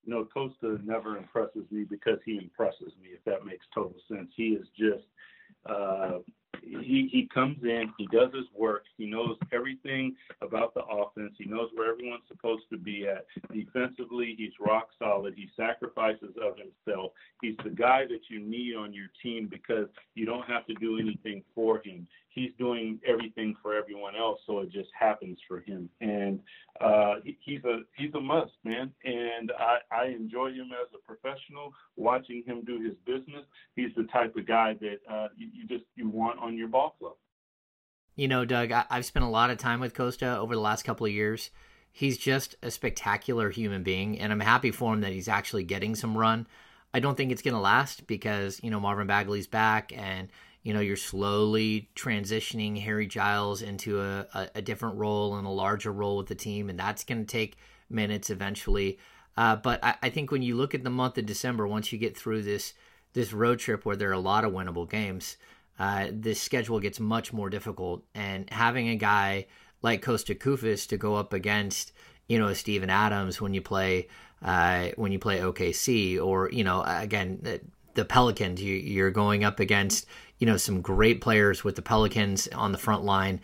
You 0.04 0.14
know, 0.14 0.28
Kosta 0.36 0.84
never 0.86 1.18
impresses 1.18 1.64
me 1.72 1.86
because 1.90 2.20
he 2.26 2.38
impresses 2.38 2.92
me, 3.02 3.10
if 3.14 3.24
that 3.24 3.46
makes 3.46 3.66
total 3.74 3.96
sense. 4.10 4.30
He 4.36 4.50
is 4.50 4.68
just 4.78 5.06
uh, 5.70 6.20
he 6.62 7.10
he 7.12 7.30
comes 7.34 7.58
in, 7.64 7.92
he 7.98 8.08
does 8.08 8.34
his 8.34 8.46
work, 8.56 8.84
he 8.98 9.06
knows 9.06 9.38
everything 9.54 10.16
about 10.42 10.74
the 10.74 10.84
offense, 10.84 11.34
he 11.38 11.46
knows 11.46 11.70
where 11.74 11.92
everyone's 11.92 12.24
supposed 12.28 12.64
to 12.72 12.78
be 12.78 13.08
at. 13.08 13.26
Defensively, 13.54 14.36
he's 14.38 14.52
rock 14.60 14.90
solid. 15.00 15.34
He 15.36 15.50
sacrifices 15.56 16.36
of 16.42 16.56
himself. 16.58 17.12
He's 17.42 17.56
the 17.64 17.70
guy 17.70 18.06
that 18.08 18.22
you 18.30 18.40
need 18.40 18.76
on 18.76 18.94
your 18.94 19.08
team 19.24 19.48
because 19.50 19.88
you 20.16 20.26
don't 20.26 20.46
have 20.48 20.66
to 20.68 20.74
do 20.76 21.00
anything 21.00 21.44
for 21.56 21.82
him 21.84 22.08
he's 22.38 22.52
doing 22.60 23.00
everything 23.06 23.56
for 23.62 23.74
everyone 23.74 24.16
else, 24.16 24.40
so 24.46 24.60
it 24.60 24.72
just 24.72 24.90
happens 24.98 25.40
for 25.48 25.62
him. 25.62 25.90
And 26.02 26.40
uh, 26.80 27.16
he, 27.24 27.38
he's 27.42 27.64
a 27.66 27.80
he's 27.98 28.14
a 28.14 28.22
must, 28.22 28.54
man. 28.64 28.92
And 29.04 29.52
I, 29.60 29.78
I 29.92 30.06
enjoy 30.08 30.52
him 30.52 30.70
as 30.72 30.88
a 30.94 31.00
professional. 31.06 31.74
Watching 31.96 32.44
him 32.46 32.64
do 32.64 32.80
his 32.80 32.94
business, 33.06 33.44
he's 33.76 33.90
the 33.98 34.04
type 34.04 34.36
of 34.36 34.48
guy 34.48 34.76
that 34.80 34.98
uh, 35.12 35.28
you, 35.36 35.50
you 35.52 35.68
just 35.68 35.86
you 35.96 36.08
want 36.08 36.40
on 36.40 36.56
your 36.56 36.68
ball 36.68 36.96
club. 37.00 37.16
You 38.16 38.28
know, 38.28 38.46
Doug, 38.46 38.72
I, 38.72 38.86
I've 38.90 39.06
spent 39.06 39.26
a 39.26 39.30
lot 39.30 39.50
of 39.50 39.58
time 39.58 39.80
with 39.80 39.96
Kosta 39.96 40.38
over 40.38 40.54
the 40.54 40.62
last 40.62 40.84
couple 40.84 41.08
of 41.08 41.12
years. 41.12 41.50
He's 41.92 42.18
just 42.18 42.56
a 42.62 42.70
spectacular 42.70 43.50
human 43.50 43.82
being, 43.82 44.20
and 44.20 44.32
I'm 44.32 44.40
happy 44.40 44.70
for 44.70 44.94
him 44.94 45.02
that 45.02 45.14
he's 45.14 45.28
actually 45.28 45.64
getting 45.64 45.96
some 45.96 46.16
run. 46.16 46.46
I 46.94 47.00
don't 47.00 47.16
think 47.16 47.32
it's 47.32 47.42
going 47.42 47.56
to 47.56 47.60
last 47.60 48.06
because 48.06 48.60
you 48.64 48.70
know 48.70 48.80
Marvin 48.80 49.08
Bagley's 49.08 49.48
back 49.48 49.92
and 49.96 50.30
you 50.68 50.74
know 50.74 50.82
you're 50.82 50.98
slowly 50.98 51.90
transitioning 51.96 52.78
Harry 52.82 53.08
Giles 53.08 53.62
into 53.62 54.02
a, 54.02 54.28
a, 54.34 54.50
a 54.56 54.62
different 54.62 54.98
role 54.98 55.38
and 55.38 55.48
a 55.48 55.50
larger 55.50 55.94
role 55.94 56.18
with 56.18 56.28
the 56.28 56.36
team, 56.36 56.70
and 56.70 56.78
that's 56.78 57.06
going 57.06 57.26
to 57.26 57.26
take 57.26 57.56
minutes 57.90 58.30
eventually. 58.30 59.00
Uh, 59.38 59.56
but 59.56 59.82
I, 59.82 59.96
I, 60.04 60.10
think 60.10 60.30
when 60.30 60.42
you 60.42 60.58
look 60.58 60.76
at 60.76 60.84
the 60.84 60.90
month 60.90 61.18
of 61.18 61.26
December, 61.26 61.66
once 61.66 61.94
you 61.94 61.98
get 61.98 62.18
through 62.18 62.42
this 62.42 62.74
this 63.14 63.32
road 63.32 63.60
trip 63.60 63.86
where 63.86 63.96
there 63.96 64.10
are 64.10 64.12
a 64.12 64.20
lot 64.20 64.44
of 64.44 64.52
winnable 64.52 64.90
games, 64.90 65.38
uh, 65.80 66.08
this 66.12 66.42
schedule 66.42 66.82
gets 66.82 67.00
much 67.00 67.32
more 67.32 67.50
difficult. 67.50 68.04
And 68.14 68.50
having 68.50 68.90
a 68.90 68.98
guy 68.98 69.46
like 69.82 70.04
Kosta 70.04 70.38
Koufos 70.38 70.86
to 70.90 70.98
go 70.98 71.16
up 71.16 71.32
against, 71.32 71.94
you 72.28 72.40
know, 72.40 72.52
Steven 72.52 72.90
Adams 72.90 73.40
when 73.40 73.54
you 73.54 73.62
play 73.62 74.10
uh, 74.44 74.90
when 74.98 75.14
you 75.14 75.20
play 75.20 75.40
OKC, 75.40 76.22
or 76.22 76.50
you 76.52 76.66
know, 76.66 76.84
again 76.86 77.40
the, 77.98 78.06
Pelicans, 78.06 78.62
you, 78.62 78.76
you're 78.76 79.12
going 79.12 79.44
up 79.44 79.60
against 79.60 80.06
you 80.40 80.46
know, 80.46 80.58
some 80.58 80.82
great 80.82 81.22
players 81.22 81.64
with 81.64 81.76
the 81.76 81.82
Pelicans 81.82 82.48
on 82.50 82.72
the 82.72 82.78
front 82.78 83.04
line. 83.04 83.42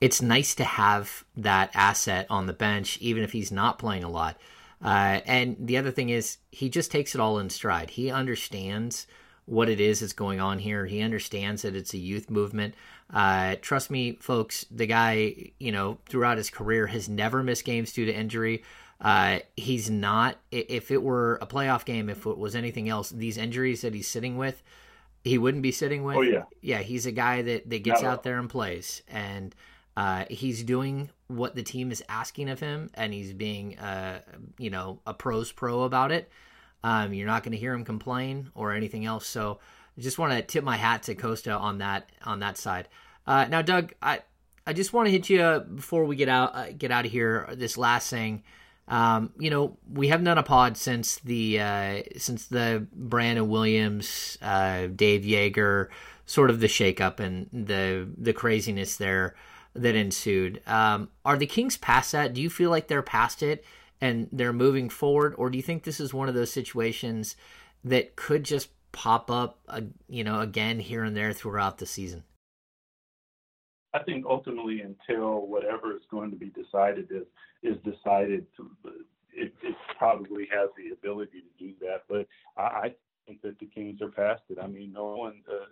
It's 0.00 0.20
nice 0.20 0.54
to 0.56 0.64
have 0.64 1.24
that 1.36 1.70
asset 1.74 2.26
on 2.28 2.46
the 2.46 2.52
bench, 2.52 2.98
even 3.00 3.22
if 3.22 3.32
he's 3.32 3.52
not 3.52 3.78
playing 3.78 4.04
a 4.04 4.10
lot. 4.10 4.36
Uh, 4.84 5.20
and 5.26 5.56
the 5.60 5.76
other 5.76 5.92
thing 5.92 6.08
is, 6.08 6.38
he 6.50 6.68
just 6.68 6.90
takes 6.90 7.14
it 7.14 7.20
all 7.20 7.38
in 7.38 7.48
stride. 7.48 7.90
He 7.90 8.10
understands 8.10 9.06
what 9.46 9.68
it 9.68 9.80
is 9.80 10.00
that's 10.00 10.12
going 10.12 10.40
on 10.40 10.58
here. 10.58 10.86
He 10.86 11.00
understands 11.00 11.62
that 11.62 11.76
it's 11.76 11.94
a 11.94 11.98
youth 11.98 12.30
movement. 12.30 12.74
Uh, 13.12 13.56
trust 13.60 13.90
me, 13.90 14.16
folks, 14.20 14.66
the 14.70 14.86
guy, 14.86 15.52
you 15.60 15.70
know, 15.70 15.98
throughout 16.08 16.38
his 16.38 16.50
career 16.50 16.88
has 16.88 17.08
never 17.08 17.42
missed 17.42 17.64
games 17.64 17.92
due 17.92 18.06
to 18.06 18.14
injury. 18.14 18.64
Uh, 19.02 19.40
he's 19.56 19.90
not, 19.90 20.38
if 20.52 20.92
it 20.92 21.02
were 21.02 21.36
a 21.42 21.46
playoff 21.46 21.84
game, 21.84 22.08
if 22.08 22.24
it 22.24 22.38
was 22.38 22.54
anything 22.54 22.88
else, 22.88 23.10
these 23.10 23.36
injuries 23.36 23.80
that 23.80 23.94
he's 23.94 24.06
sitting 24.06 24.36
with, 24.36 24.62
he 25.24 25.38
wouldn't 25.38 25.62
be 25.62 25.72
sitting 25.72 26.04
with. 26.04 26.16
Oh 26.16 26.22
yeah, 26.22 26.44
yeah. 26.60 26.78
He's 26.78 27.04
a 27.06 27.12
guy 27.12 27.42
that 27.42 27.68
that 27.68 27.82
gets 27.82 28.02
out 28.02 28.22
there 28.22 28.38
and 28.38 28.48
plays, 28.48 29.02
and 29.08 29.54
uh, 29.96 30.24
he's 30.30 30.62
doing 30.62 31.10
what 31.26 31.54
the 31.56 31.62
team 31.62 31.90
is 31.90 32.02
asking 32.08 32.48
of 32.48 32.60
him, 32.60 32.90
and 32.94 33.12
he's 33.12 33.32
being, 33.32 33.78
uh, 33.78 34.20
you 34.58 34.70
know, 34.70 35.00
a 35.06 35.14
pros 35.14 35.50
pro 35.50 35.82
about 35.82 36.12
it. 36.12 36.30
Um, 36.84 37.12
you're 37.12 37.26
not 37.26 37.42
going 37.42 37.52
to 37.52 37.58
hear 37.58 37.74
him 37.74 37.84
complain 37.84 38.50
or 38.54 38.72
anything 38.72 39.04
else. 39.04 39.26
So, 39.26 39.60
I 39.96 40.00
just 40.00 40.18
want 40.18 40.32
to 40.32 40.42
tip 40.42 40.64
my 40.64 40.76
hat 40.76 41.04
to 41.04 41.14
Kosta 41.14 41.58
on 41.58 41.78
that 41.78 42.10
on 42.24 42.40
that 42.40 42.56
side. 42.56 42.88
Uh, 43.26 43.46
now, 43.48 43.62
Doug, 43.62 43.94
I 44.00 44.20
I 44.64 44.72
just 44.72 44.92
want 44.92 45.06
to 45.06 45.10
hit 45.12 45.28
you 45.28 45.60
before 45.74 46.04
we 46.04 46.14
get 46.14 46.28
out 46.28 46.54
uh, 46.54 46.70
get 46.70 46.92
out 46.92 47.04
of 47.04 47.10
here. 47.10 47.48
This 47.54 47.76
last 47.76 48.10
thing. 48.10 48.44
Um, 48.88 49.32
you 49.38 49.48
know, 49.48 49.78
we 49.90 50.08
haven't 50.08 50.24
done 50.24 50.38
a 50.38 50.42
pod 50.42 50.76
since 50.76 51.18
the 51.20 51.60
uh, 51.60 52.02
since 52.16 52.46
the 52.46 52.86
Brandon 52.92 53.48
Williams, 53.48 54.36
uh, 54.42 54.88
Dave 54.88 55.22
Joerger, 55.22 55.88
sort 56.26 56.50
of 56.50 56.60
the 56.60 56.66
shakeup 56.66 57.20
and 57.20 57.48
the 57.52 58.08
the 58.16 58.32
craziness 58.32 58.96
there 58.96 59.34
that 59.74 59.94
ensued. 59.94 60.60
Um, 60.66 61.08
are 61.24 61.36
the 61.36 61.46
Kings 61.46 61.76
past 61.76 62.12
that? 62.12 62.34
Do 62.34 62.42
you 62.42 62.50
feel 62.50 62.70
like 62.70 62.88
they're 62.88 63.02
past 63.02 63.42
it 63.42 63.64
and 64.00 64.28
they're 64.32 64.52
moving 64.52 64.88
forward, 64.88 65.34
or 65.38 65.48
do 65.48 65.56
you 65.56 65.62
think 65.62 65.84
this 65.84 66.00
is 66.00 66.12
one 66.12 66.28
of 66.28 66.34
those 66.34 66.52
situations 66.52 67.36
that 67.84 68.16
could 68.16 68.44
just 68.44 68.68
pop 68.90 69.30
up, 69.30 69.60
uh, 69.68 69.80
you 70.08 70.24
know, 70.24 70.40
again 70.40 70.80
here 70.80 71.04
and 71.04 71.16
there 71.16 71.32
throughout 71.32 71.78
the 71.78 71.86
season? 71.86 72.24
I 73.94 74.02
think 74.02 74.24
ultimately, 74.26 74.80
until 74.80 75.46
whatever 75.46 75.94
is 75.94 76.02
going 76.10 76.30
to 76.30 76.36
be 76.36 76.50
decided 76.50 77.08
is 77.10 77.26
is 77.62 77.76
decided, 77.84 78.46
to, 78.56 78.70
it, 79.32 79.52
it 79.62 79.76
probably 79.98 80.48
has 80.52 80.70
the 80.76 80.92
ability 80.92 81.42
to 81.42 81.64
do 81.64 81.72
that. 81.80 82.02
But 82.08 82.26
I, 82.56 82.62
I 82.62 82.94
think 83.26 83.42
that 83.42 83.58
the 83.58 83.66
Kings 83.66 84.00
are 84.02 84.08
past 84.08 84.42
it. 84.48 84.58
I 84.62 84.66
mean, 84.66 84.92
no 84.92 85.16
one. 85.16 85.42
Uh, 85.48 85.64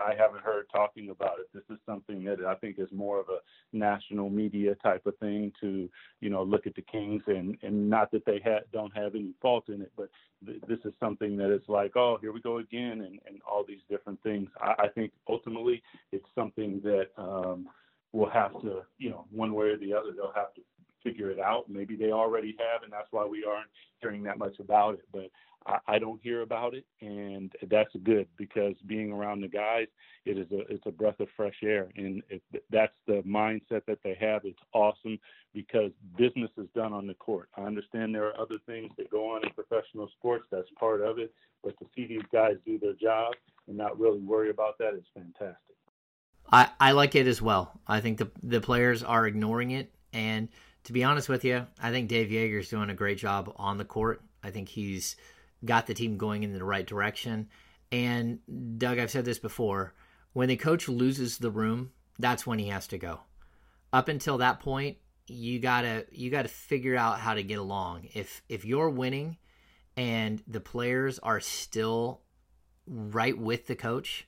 I 0.00 0.14
haven't 0.16 0.42
heard 0.42 0.66
talking 0.72 1.10
about 1.10 1.38
it. 1.40 1.48
This 1.52 1.64
is 1.68 1.78
something 1.84 2.24
that 2.24 2.40
I 2.46 2.54
think 2.54 2.78
is 2.78 2.88
more 2.92 3.20
of 3.20 3.26
a 3.28 3.40
national 3.76 4.30
media 4.30 4.74
type 4.76 5.04
of 5.04 5.18
thing 5.18 5.52
to, 5.60 5.90
you 6.20 6.30
know, 6.30 6.42
look 6.42 6.66
at 6.66 6.74
the 6.74 6.82
Kings 6.82 7.22
and 7.26 7.56
and 7.62 7.90
not 7.90 8.10
that 8.12 8.24
they 8.24 8.40
ha- 8.44 8.64
don't 8.72 8.96
have 8.96 9.14
any 9.14 9.34
fault 9.42 9.68
in 9.68 9.82
it, 9.82 9.92
but 9.96 10.08
th- 10.46 10.62
this 10.68 10.78
is 10.84 10.92
something 11.00 11.36
that 11.36 11.52
is 11.52 11.62
like, 11.68 11.96
oh, 11.96 12.18
here 12.20 12.32
we 12.32 12.40
go 12.40 12.58
again, 12.58 13.02
and 13.02 13.18
and 13.26 13.40
all 13.50 13.64
these 13.66 13.82
different 13.90 14.22
things. 14.22 14.48
I, 14.60 14.84
I 14.84 14.88
think 14.88 15.12
ultimately 15.28 15.82
it's 16.12 16.26
something 16.34 16.80
that 16.84 17.08
um, 17.18 17.68
will 18.12 18.30
have 18.30 18.52
to, 18.62 18.82
you 18.98 19.10
know, 19.10 19.26
one 19.30 19.54
way 19.54 19.66
or 19.66 19.76
the 19.76 19.92
other, 19.92 20.12
they'll 20.14 20.32
have 20.34 20.54
to 20.54 20.62
figure 21.02 21.30
it 21.30 21.38
out. 21.38 21.68
Maybe 21.68 21.96
they 21.96 22.12
already 22.12 22.56
have, 22.58 22.82
and 22.82 22.92
that's 22.92 23.08
why 23.10 23.26
we 23.26 23.44
aren't 23.44 23.70
hearing 24.00 24.22
that 24.24 24.38
much 24.38 24.58
about 24.58 24.94
it. 24.94 25.04
But 25.12 25.30
I, 25.66 25.78
I 25.86 25.98
don't 25.98 26.20
hear 26.22 26.42
about 26.42 26.74
it, 26.74 26.84
and 27.00 27.52
that's 27.68 27.90
good 28.02 28.26
because 28.36 28.74
being 28.86 29.12
around 29.12 29.40
the 29.40 29.48
guys, 29.48 29.86
it 30.24 30.38
is 30.38 30.50
a 30.52 30.60
it's 30.72 30.86
a 30.86 30.90
breath 30.90 31.20
of 31.20 31.28
fresh 31.36 31.56
air, 31.62 31.88
and 31.96 32.22
it, 32.28 32.42
that's 32.70 32.94
the 33.06 33.22
mindset 33.26 33.84
that 33.86 33.98
they 34.02 34.16
have. 34.20 34.42
It's 34.44 34.58
awesome 34.72 35.18
because 35.52 35.90
business 36.16 36.50
is 36.56 36.68
done 36.74 36.92
on 36.92 37.06
the 37.06 37.14
court. 37.14 37.48
I 37.56 37.62
understand 37.62 38.14
there 38.14 38.28
are 38.28 38.40
other 38.40 38.58
things 38.66 38.90
that 38.98 39.10
go 39.10 39.34
on 39.34 39.44
in 39.44 39.50
professional 39.50 40.08
sports. 40.18 40.46
That's 40.50 40.68
part 40.78 41.02
of 41.02 41.18
it, 41.18 41.32
but 41.62 41.78
to 41.78 41.86
see 41.94 42.06
these 42.06 42.26
guys 42.32 42.54
do 42.64 42.78
their 42.78 42.94
job 42.94 43.34
and 43.68 43.76
not 43.76 43.98
really 43.98 44.20
worry 44.20 44.50
about 44.50 44.78
that 44.78 44.94
is 44.94 45.04
fantastic. 45.14 45.76
I, 46.52 46.68
I 46.80 46.92
like 46.92 47.14
it 47.14 47.26
as 47.26 47.40
well. 47.40 47.80
I 47.86 48.00
think 48.00 48.18
the 48.18 48.30
the 48.42 48.60
players 48.60 49.02
are 49.02 49.26
ignoring 49.26 49.70
it, 49.70 49.92
and 50.12 50.48
to 50.84 50.92
be 50.92 51.04
honest 51.04 51.28
with 51.28 51.44
you, 51.44 51.66
I 51.80 51.90
think 51.90 52.08
Dave 52.08 52.30
Joerger 52.30 52.60
is 52.60 52.68
doing 52.68 52.90
a 52.90 52.94
great 52.94 53.18
job 53.18 53.52
on 53.56 53.78
the 53.78 53.84
court. 53.84 54.22
I 54.42 54.50
think 54.50 54.68
he's 54.68 55.16
got 55.64 55.86
the 55.86 55.94
team 55.94 56.16
going 56.16 56.42
in 56.42 56.52
the 56.52 56.64
right 56.64 56.86
direction. 56.86 57.48
And 57.92 58.40
Doug, 58.78 58.98
I've 58.98 59.10
said 59.10 59.24
this 59.24 59.38
before: 59.38 59.94
when 60.32 60.48
the 60.48 60.56
coach 60.56 60.88
loses 60.88 61.38
the 61.38 61.50
room, 61.50 61.90
that's 62.18 62.46
when 62.46 62.58
he 62.58 62.68
has 62.68 62.86
to 62.88 62.98
go. 62.98 63.20
Up 63.92 64.08
until 64.08 64.38
that 64.38 64.60
point, 64.60 64.98
you 65.26 65.58
gotta 65.58 66.06
you 66.10 66.30
gotta 66.30 66.48
figure 66.48 66.96
out 66.96 67.20
how 67.20 67.34
to 67.34 67.42
get 67.42 67.58
along. 67.58 68.08
If 68.14 68.42
if 68.48 68.64
you're 68.64 68.90
winning 68.90 69.36
and 69.96 70.42
the 70.46 70.60
players 70.60 71.18
are 71.18 71.40
still 71.40 72.20
right 72.86 73.36
with 73.36 73.66
the 73.66 73.76
coach, 73.76 74.26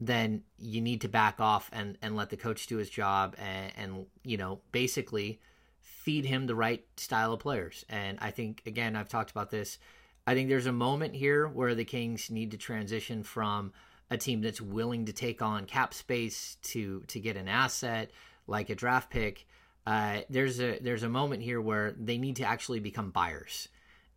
then 0.00 0.42
you 0.58 0.80
need 0.80 1.00
to 1.02 1.08
back 1.08 1.40
off 1.40 1.70
and 1.72 1.98
and 2.02 2.16
let 2.16 2.30
the 2.30 2.36
coach 2.36 2.66
do 2.66 2.76
his 2.76 2.90
job 2.90 3.34
and 3.38 3.72
and 3.76 4.06
you 4.24 4.36
know 4.36 4.60
basically 4.72 5.40
feed 5.82 6.24
him 6.24 6.46
the 6.46 6.54
right 6.54 6.84
style 6.96 7.32
of 7.32 7.40
players. 7.40 7.84
And 7.88 8.18
I 8.20 8.30
think 8.30 8.62
again 8.66 8.96
I've 8.96 9.08
talked 9.08 9.30
about 9.30 9.50
this 9.50 9.78
I 10.26 10.34
think 10.34 10.48
there's 10.48 10.66
a 10.66 10.72
moment 10.72 11.14
here 11.14 11.48
where 11.48 11.74
the 11.74 11.84
Kings 11.84 12.30
need 12.30 12.52
to 12.52 12.56
transition 12.56 13.24
from 13.24 13.72
a 14.10 14.16
team 14.16 14.40
that's 14.40 14.60
willing 14.60 15.06
to 15.06 15.12
take 15.12 15.42
on 15.42 15.66
cap 15.66 15.94
space 15.94 16.56
to 16.62 17.00
to 17.08 17.18
get 17.18 17.36
an 17.36 17.48
asset 17.48 18.10
like 18.46 18.70
a 18.70 18.74
draft 18.74 19.10
pick. 19.10 19.46
Uh, 19.86 20.20
there's 20.30 20.60
a 20.60 20.78
there's 20.78 21.02
a 21.02 21.08
moment 21.08 21.42
here 21.42 21.60
where 21.60 21.92
they 21.92 22.18
need 22.18 22.36
to 22.36 22.44
actually 22.44 22.78
become 22.78 23.10
buyers, 23.10 23.68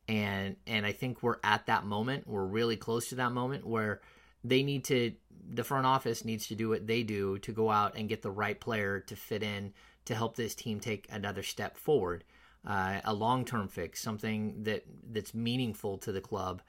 and 0.07 0.57
and 0.67 0.85
I 0.85 0.91
think 0.91 1.23
we're 1.23 1.37
at 1.43 1.65
that 1.67 1.85
moment. 1.85 2.27
We're 2.27 2.45
really 2.45 2.77
close 2.77 3.09
to 3.09 3.15
that 3.15 3.31
moment 3.31 3.65
where 3.65 4.01
they 4.43 4.61
need 4.61 4.83
to 4.85 5.13
the 5.47 5.63
front 5.63 5.87
office 5.87 6.23
needs 6.23 6.47
to 6.47 6.55
do 6.55 6.69
what 6.69 6.85
they 6.85 7.03
do 7.03 7.39
to 7.39 7.51
go 7.51 7.71
out 7.71 7.95
and 7.97 8.09
get 8.09 8.21
the 8.21 8.31
right 8.31 8.59
player 8.59 8.99
to 8.99 9.15
fit 9.15 9.43
in 9.43 9.73
to 10.05 10.15
help 10.15 10.35
this 10.35 10.55
team 10.55 10.79
take 10.79 11.07
another 11.11 11.43
step 11.43 11.77
forward. 11.77 12.23
uh, 12.65 12.99
a 13.03 13.13
long 13.13 13.45
term 13.45 13.67
fix, 13.67 14.01
something 14.01 14.63
that 14.63 14.83
that's 15.11 15.33
meaningful 15.33 15.97
to 15.99 16.11
the 16.11 16.21
club. 16.21 16.61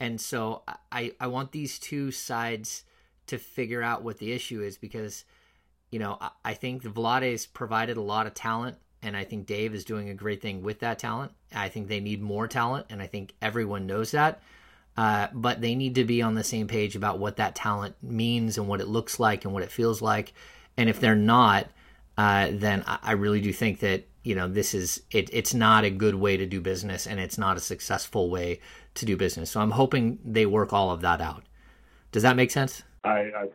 And 0.00 0.20
so 0.20 0.62
I, 0.90 1.12
I 1.20 1.28
want 1.28 1.52
these 1.52 1.78
two 1.78 2.10
sides 2.10 2.84
to 3.28 3.38
figure 3.38 3.82
out 3.82 4.02
what 4.02 4.18
the 4.18 4.32
issue 4.32 4.60
is 4.62 4.76
because, 4.76 5.24
you 5.90 5.98
know, 5.98 6.18
I, 6.20 6.30
I 6.44 6.54
think 6.54 6.82
the 6.82 6.88
Vlade's 6.88 7.46
provided 7.46 7.96
a 7.96 8.02
lot 8.02 8.26
of 8.26 8.34
talent 8.34 8.76
and 9.02 9.16
I 9.16 9.24
think 9.24 9.46
Dave 9.46 9.74
is 9.74 9.84
doing 9.84 10.08
a 10.08 10.14
great 10.14 10.42
thing 10.42 10.62
with 10.62 10.80
that 10.80 10.98
talent. 10.98 11.32
I 11.54 11.68
think 11.68 11.88
they 11.88 12.00
need 12.00 12.22
more 12.22 12.48
talent, 12.48 12.86
and 12.88 13.02
I 13.02 13.06
think 13.06 13.34
everyone 13.42 13.86
knows 13.86 14.12
that. 14.12 14.42
Uh, 14.96 15.26
but 15.34 15.60
they 15.60 15.74
need 15.74 15.96
to 15.96 16.04
be 16.04 16.22
on 16.22 16.34
the 16.34 16.44
same 16.44 16.68
page 16.68 16.96
about 16.96 17.18
what 17.18 17.36
that 17.36 17.54
talent 17.54 17.96
means 18.02 18.56
and 18.56 18.66
what 18.66 18.80
it 18.80 18.88
looks 18.88 19.20
like 19.20 19.44
and 19.44 19.52
what 19.52 19.62
it 19.62 19.70
feels 19.70 20.00
like. 20.00 20.32
And 20.76 20.88
if 20.88 21.00
they're 21.00 21.14
not, 21.14 21.68
uh, 22.16 22.48
then 22.52 22.84
I, 22.86 23.12
really 23.12 23.40
do 23.40 23.52
think 23.52 23.80
that 23.80 24.06
you 24.22 24.34
know 24.34 24.48
this 24.48 24.74
is 24.74 25.02
it, 25.10 25.28
it's 25.32 25.52
not 25.54 25.84
a 25.84 25.90
good 25.90 26.14
way 26.14 26.36
to 26.36 26.46
do 26.46 26.60
business, 26.60 27.06
and 27.06 27.18
it's 27.18 27.38
not 27.38 27.56
a 27.56 27.60
successful 27.60 28.30
way 28.30 28.60
to 28.94 29.04
do 29.04 29.16
business. 29.16 29.50
So 29.50 29.60
I'm 29.60 29.72
hoping 29.72 30.18
they 30.24 30.46
work 30.46 30.72
all 30.72 30.90
of 30.90 31.00
that 31.00 31.20
out. 31.20 31.44
Does 32.12 32.22
that 32.22 32.36
make 32.36 32.50
sense? 32.50 32.82
I, 33.02 33.10
I 33.10 33.48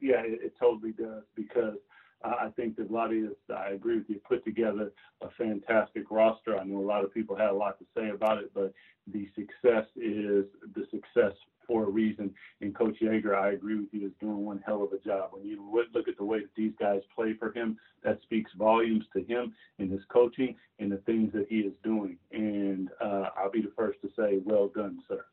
yeah, 0.00 0.20
it, 0.22 0.40
it 0.42 0.54
totally 0.58 0.92
does 0.92 1.22
because 1.36 1.76
I 2.24 2.50
think 2.54 2.76
that 2.76 3.12
is, 3.12 3.36
I 3.54 3.70
agree 3.70 3.98
with 3.98 4.08
you, 4.08 4.20
put 4.28 4.44
together 4.44 4.92
a 5.22 5.30
fantastic 5.30 6.10
roster. 6.10 6.58
I 6.58 6.64
know 6.64 6.78
a 6.78 6.86
lot 6.86 7.04
of 7.04 7.12
people 7.12 7.36
had 7.36 7.50
a 7.50 7.54
lot 7.54 7.78
to 7.78 7.84
say 7.96 8.10
about 8.10 8.38
it, 8.38 8.52
but 8.54 8.72
the 9.06 9.28
success 9.34 9.86
is 9.96 10.44
the 10.74 10.86
success 10.90 11.32
for 11.66 11.84
a 11.84 11.90
reason. 11.90 12.32
And 12.60 12.74
Coach 12.74 12.96
Joerger, 13.00 13.34
I 13.34 13.52
agree 13.52 13.76
with 13.76 13.88
you, 13.92 14.06
is 14.06 14.12
doing 14.20 14.44
one 14.44 14.62
hell 14.64 14.82
of 14.82 14.92
a 14.92 14.98
job. 14.98 15.30
When 15.32 15.44
you 15.44 15.62
look 15.94 16.08
at 16.08 16.16
the 16.16 16.24
way 16.24 16.40
that 16.40 16.54
these 16.56 16.72
guys 16.78 17.00
play 17.14 17.34
for 17.38 17.52
him, 17.52 17.78
that 18.04 18.20
speaks 18.22 18.50
volumes 18.56 19.04
to 19.14 19.22
him 19.22 19.54
and 19.78 19.90
his 19.90 20.02
coaching 20.12 20.56
and 20.78 20.90
the 20.90 20.98
things 20.98 21.32
that 21.32 21.46
he 21.48 21.60
is 21.60 21.72
doing. 21.82 22.16
And 22.32 22.90
uh, 23.00 23.28
I'll 23.36 23.50
be 23.50 23.62
the 23.62 23.72
first 23.76 24.00
to 24.02 24.08
say, 24.16 24.40
well 24.44 24.68
done, 24.74 24.98
sir. 25.08 25.24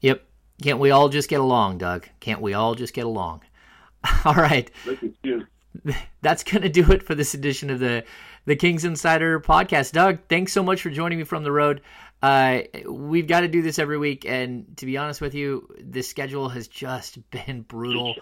Yep. 0.00 0.22
Can't 0.62 0.78
we 0.78 0.90
all 0.90 1.08
just 1.08 1.28
get 1.28 1.40
along, 1.40 1.78
Doug? 1.78 2.06
Can't 2.20 2.40
we 2.40 2.54
all 2.54 2.74
just 2.74 2.94
get 2.94 3.06
along? 3.06 3.42
All 4.24 4.34
right. 4.34 4.68
Look 4.84 5.02
at 5.02 5.12
you. 5.22 5.46
that's 6.22 6.44
going 6.44 6.62
to 6.62 6.68
do 6.68 6.90
it 6.92 7.02
for 7.02 7.14
this 7.14 7.34
edition 7.34 7.70
of 7.70 7.78
the 7.78 8.04
the 8.44 8.56
Kings 8.56 8.84
Insider 8.84 9.38
podcast. 9.40 9.92
Doug, 9.92 10.18
thanks 10.28 10.52
so 10.52 10.62
much 10.62 10.82
for 10.82 10.90
joining 10.90 11.18
me 11.18 11.24
from 11.24 11.44
the 11.44 11.52
road. 11.52 11.80
Uh, 12.22 12.62
we've 12.88 13.26
got 13.26 13.40
to 13.40 13.48
do 13.48 13.62
this 13.62 13.80
every 13.80 13.98
week, 13.98 14.24
and 14.24 14.76
to 14.76 14.86
be 14.86 14.96
honest 14.96 15.20
with 15.20 15.34
you, 15.34 15.68
the 15.80 16.02
schedule 16.02 16.48
has 16.48 16.68
just 16.68 17.18
been 17.30 17.62
brutal 17.62 18.14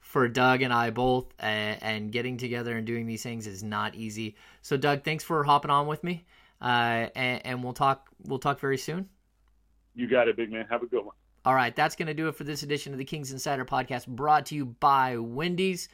for 0.00 0.26
Doug 0.26 0.62
and 0.62 0.72
I 0.72 0.90
both, 0.90 1.32
and, 1.38 1.82
and, 1.82 2.12
getting 2.12 2.38
together 2.38 2.76
and 2.76 2.86
doing 2.86 3.06
these 3.06 3.22
things 3.22 3.46
is 3.46 3.62
not 3.62 3.94
easy. 3.94 4.36
So, 4.62 4.76
Doug, 4.76 5.04
thanks 5.04 5.22
for 5.22 5.44
hopping 5.44 5.70
on 5.70 5.86
with 5.86 6.02
me, 6.02 6.24
uh, 6.60 7.06
and, 7.14 7.46
and 7.46 7.62
we'll 7.62 7.74
talk. 7.74 8.08
We'll 8.24 8.38
talk 8.38 8.58
very 8.58 8.78
soon. 8.78 9.08
You 9.94 10.08
got 10.08 10.26
it, 10.26 10.36
big 10.36 10.50
man. 10.50 10.66
Have 10.70 10.82
a 10.82 10.86
good 10.86 11.04
one. 11.04 11.14
All 11.44 11.54
right, 11.54 11.74
that's 11.74 11.94
going 11.94 12.08
to 12.08 12.14
do 12.14 12.28
it 12.28 12.34
for 12.34 12.44
this 12.44 12.62
edition 12.62 12.92
of 12.92 12.98
the 12.98 13.04
Kings 13.04 13.30
Insider 13.30 13.64
podcast, 13.64 14.06
brought 14.06 14.46
to 14.46 14.54
you 14.56 14.66
by 14.66 15.18
Wendy's. 15.18 15.88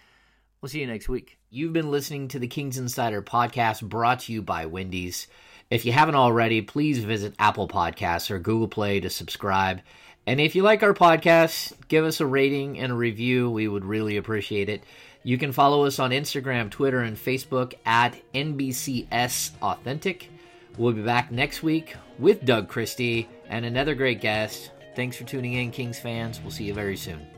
We'll 0.60 0.70
see 0.70 0.80
you 0.80 0.86
next 0.86 1.10
week. 1.10 1.38
You've 1.50 1.74
been 1.74 1.90
listening 1.90 2.28
to 2.28 2.38
the 2.38 2.46
Kings 2.48 2.78
Insider 2.78 3.20
podcast 3.20 3.82
brought 3.82 4.20
to 4.20 4.32
you 4.32 4.40
by 4.40 4.64
Wendy's. 4.66 5.26
If 5.70 5.84
you 5.84 5.92
haven't 5.92 6.14
already, 6.14 6.60
please 6.62 6.98
visit 6.98 7.34
Apple 7.38 7.68
Podcasts 7.68 8.30
or 8.30 8.38
Google 8.38 8.68
Play 8.68 9.00
to 9.00 9.10
subscribe. 9.10 9.80
And 10.26 10.40
if 10.40 10.54
you 10.54 10.62
like 10.62 10.82
our 10.82 10.94
podcast, 10.94 11.72
give 11.88 12.04
us 12.04 12.20
a 12.20 12.26
rating 12.26 12.78
and 12.78 12.92
a 12.92 12.96
review. 12.96 13.50
We 13.50 13.68
would 13.68 13.84
really 13.84 14.16
appreciate 14.16 14.68
it. 14.68 14.84
You 15.22 15.38
can 15.38 15.52
follow 15.52 15.84
us 15.84 15.98
on 15.98 16.10
Instagram, 16.10 16.70
Twitter, 16.70 17.00
and 17.00 17.16
Facebook 17.16 17.74
at 17.86 18.14
NBCS 18.34 19.52
Authentic. 19.62 20.30
We'll 20.76 20.92
be 20.92 21.02
back 21.02 21.30
next 21.30 21.62
week 21.62 21.96
with 22.18 22.44
Doug 22.44 22.68
Christie 22.68 23.28
and 23.48 23.64
another 23.64 23.94
great 23.94 24.20
guest. 24.20 24.70
Thanks 24.94 25.16
for 25.16 25.24
tuning 25.24 25.54
in, 25.54 25.70
Kings 25.70 25.98
fans. 25.98 26.40
We'll 26.40 26.50
see 26.50 26.64
you 26.64 26.74
very 26.74 26.96
soon. 26.96 27.33